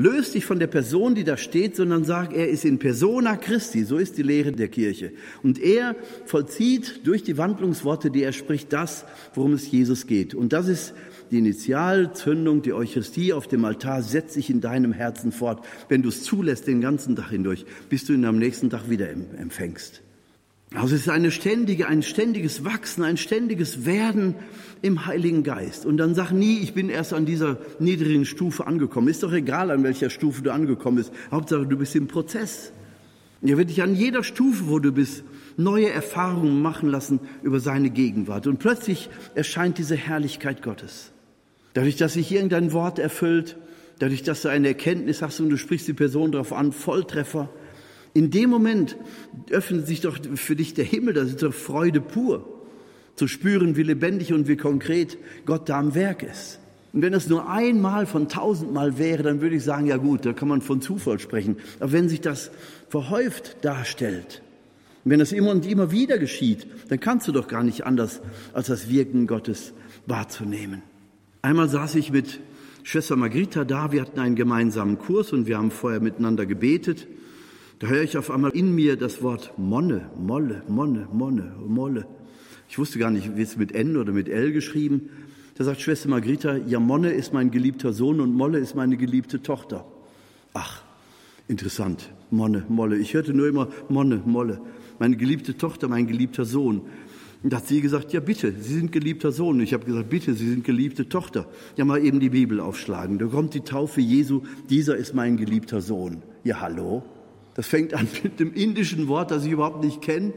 [0.00, 3.84] Löst dich von der Person, die da steht, sondern sag, er ist in persona Christi.
[3.84, 5.12] So ist die Lehre der Kirche.
[5.42, 9.04] Und er vollzieht durch die Wandlungsworte, die er spricht, das,
[9.34, 10.34] worum es Jesus geht.
[10.34, 10.94] Und das ist
[11.30, 15.64] die Initialzündung, die Eucharistie auf dem Altar setzt sich in deinem Herzen fort.
[15.88, 19.08] Wenn du es zulässt den ganzen Tag hindurch, bis du ihn am nächsten Tag wieder
[19.10, 20.02] empfängst.
[20.72, 24.36] Also es ist eine ständige, ein ständiges Wachsen, ein ständiges Werden
[24.82, 25.84] im Heiligen Geist.
[25.84, 29.08] Und dann sag nie, ich bin erst an dieser niedrigen Stufe angekommen.
[29.08, 31.12] Ist doch egal, an welcher Stufe du angekommen bist.
[31.32, 32.72] Hauptsache, du bist im Prozess.
[33.42, 35.24] Er wird dich an jeder Stufe, wo du bist,
[35.56, 38.46] neue Erfahrungen machen lassen über seine Gegenwart.
[38.46, 41.10] Und plötzlich erscheint diese Herrlichkeit Gottes.
[41.74, 43.56] Dadurch, dass sich irgendein Wort erfüllt,
[43.98, 47.48] dadurch, dass du eine Erkenntnis hast und du sprichst die Person darauf an, Volltreffer,
[48.12, 48.96] in dem Moment
[49.50, 52.44] öffnet sich doch für dich der Himmel, das ist doch Freude pur,
[53.14, 55.16] zu spüren, wie lebendig und wie konkret
[55.46, 56.58] Gott da am Werk ist.
[56.92, 60.32] Und wenn es nur einmal von tausendmal wäre, dann würde ich sagen, ja gut, da
[60.32, 61.58] kann man von Zufall sprechen.
[61.78, 62.50] Aber wenn sich das
[62.88, 64.42] verhäuft darstellt,
[65.04, 68.20] wenn das immer und immer wieder geschieht, dann kannst du doch gar nicht anders,
[68.52, 69.72] als das Wirken Gottes
[70.06, 70.82] wahrzunehmen.
[71.42, 72.40] Einmal saß ich mit
[72.82, 77.06] Schwester Margritha da, wir hatten einen gemeinsamen Kurs und wir haben vorher miteinander gebetet.
[77.78, 82.06] Da höre ich auf einmal in mir das Wort Monne, Molle, Monne, Monne, Molle.
[82.68, 85.08] Ich wusste gar nicht, wie es mit N oder mit L geschrieben.
[85.56, 89.42] Da sagt Schwester Margritha, ja, Monne ist mein geliebter Sohn und Molle ist meine geliebte
[89.42, 89.86] Tochter.
[90.52, 90.82] Ach,
[91.48, 92.10] interessant.
[92.30, 92.98] Monne, Molle.
[92.98, 94.60] Ich hörte nur immer Monne, Molle.
[94.98, 96.82] Meine geliebte Tochter, mein geliebter Sohn.
[97.42, 99.56] Und da hat sie gesagt, ja bitte, Sie sind geliebter Sohn.
[99.56, 101.46] Und ich habe gesagt, bitte, Sie sind geliebte Tochter.
[101.76, 103.18] Ja, mal eben die Bibel aufschlagen.
[103.18, 106.22] Da kommt die Taufe Jesu, dieser ist mein geliebter Sohn.
[106.44, 107.02] Ja, hallo?
[107.54, 110.34] Das fängt an mit dem indischen Wort, das ich überhaupt nicht kenne.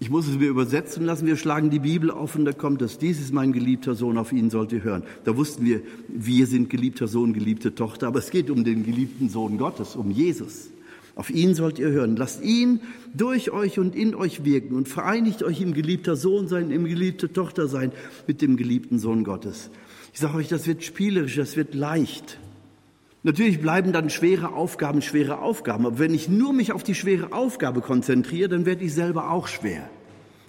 [0.00, 1.26] Ich muss es mir übersetzen lassen.
[1.26, 2.98] Wir schlagen die Bibel auf und da kommt das.
[2.98, 5.02] Dies ist mein geliebter Sohn, auf ihn sollt ihr hören.
[5.24, 8.06] Da wussten wir, wir sind geliebter Sohn, geliebte Tochter.
[8.06, 10.70] Aber es geht um den geliebten Sohn Gottes, um Jesus.
[11.18, 12.14] Auf ihn sollt ihr hören.
[12.14, 12.78] Lasst ihn
[13.12, 17.32] durch euch und in euch wirken und vereinigt euch im geliebter Sohn sein, im geliebte
[17.32, 17.90] Tochter sein
[18.28, 19.68] mit dem geliebten Sohn Gottes.
[20.14, 22.38] Ich sage euch, das wird spielerisch, das wird leicht.
[23.24, 27.32] Natürlich bleiben dann schwere Aufgaben schwere Aufgaben, aber wenn ich nur mich auf die schwere
[27.32, 29.90] Aufgabe konzentriere, dann werde ich selber auch schwer.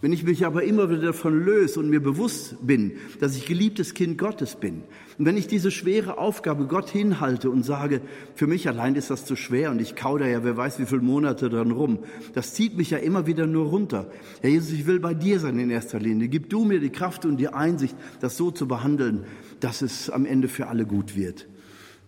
[0.02, 3.94] Wenn ich mich aber immer wieder davon löse und mir bewusst bin, dass ich geliebtes
[3.94, 4.84] Kind Gottes bin,
[5.18, 8.00] und wenn ich diese schwere Aufgabe Gott hinhalte und sage,
[8.36, 10.86] für mich allein ist das zu schwer und ich kau da ja, wer weiß wie
[10.86, 12.00] viele Monate dran rum,
[12.34, 14.10] das zieht mich ja immer wieder nur runter.
[14.40, 16.30] Herr Jesus, ich will bei dir sein in erster Linie.
[16.30, 19.26] Gib du mir die Kraft und die Einsicht, das so zu behandeln,
[19.60, 21.50] dass es am Ende für alle gut wird.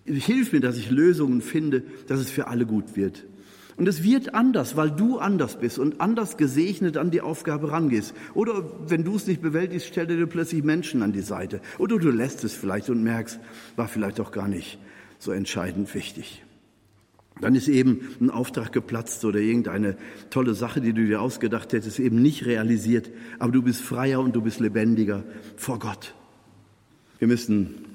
[0.05, 3.25] Hilf mir, dass ich Lösungen finde, dass es für alle gut wird.
[3.77, 8.13] Und es wird anders, weil du anders bist und anders gesegnet an die Aufgabe rangehst.
[8.33, 11.61] Oder wenn du es nicht bewältigst, stell dir plötzlich Menschen an die Seite.
[11.77, 13.39] Oder du lässt es vielleicht und merkst,
[13.75, 14.77] war vielleicht auch gar nicht
[15.19, 16.43] so entscheidend wichtig.
[17.39, 19.95] Dann ist eben ein Auftrag geplatzt oder irgendeine
[20.29, 23.09] tolle Sache, die du dir ausgedacht hättest, eben nicht realisiert.
[23.39, 25.23] Aber du bist freier und du bist lebendiger
[25.55, 26.13] vor Gott.
[27.17, 27.85] Wir müssen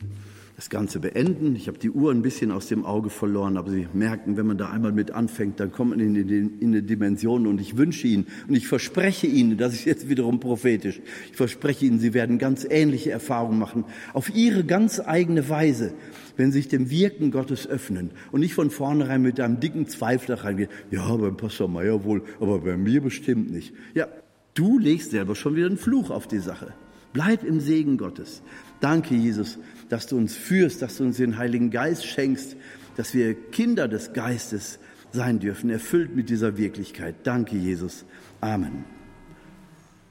[0.57, 1.55] das Ganze beenden.
[1.55, 4.57] Ich habe die Uhr ein bisschen aus dem Auge verloren, aber Sie merken, wenn man
[4.57, 8.07] da einmal mit anfängt, dann kommt man in, in, in eine Dimension und ich wünsche
[8.07, 12.39] Ihnen und ich verspreche Ihnen, das ist jetzt wiederum prophetisch, ich verspreche Ihnen, Sie werden
[12.39, 13.85] ganz ähnliche Erfahrungen machen,
[14.15, 15.93] auf Ihre ganz eigene Weise,
[16.39, 20.37] wenn Sie sich dem Wirken Gottes öffnen und nicht von vornherein mit einem dicken Zweifel
[20.37, 23.75] reingehen, ja, beim Pastor Meier wohl, aber bei mir bestimmt nicht.
[23.95, 24.09] Ja,
[24.55, 26.73] du legst selber schon wieder einen Fluch auf die Sache.
[27.13, 28.43] Bleib im Segen Gottes.
[28.81, 29.59] Danke, Jesus,
[29.89, 32.57] dass du uns führst, dass du uns den Heiligen Geist schenkst,
[32.97, 34.79] dass wir Kinder des Geistes
[35.13, 37.15] sein dürfen, erfüllt mit dieser Wirklichkeit.
[37.25, 38.05] Danke, Jesus.
[38.41, 38.96] Amen.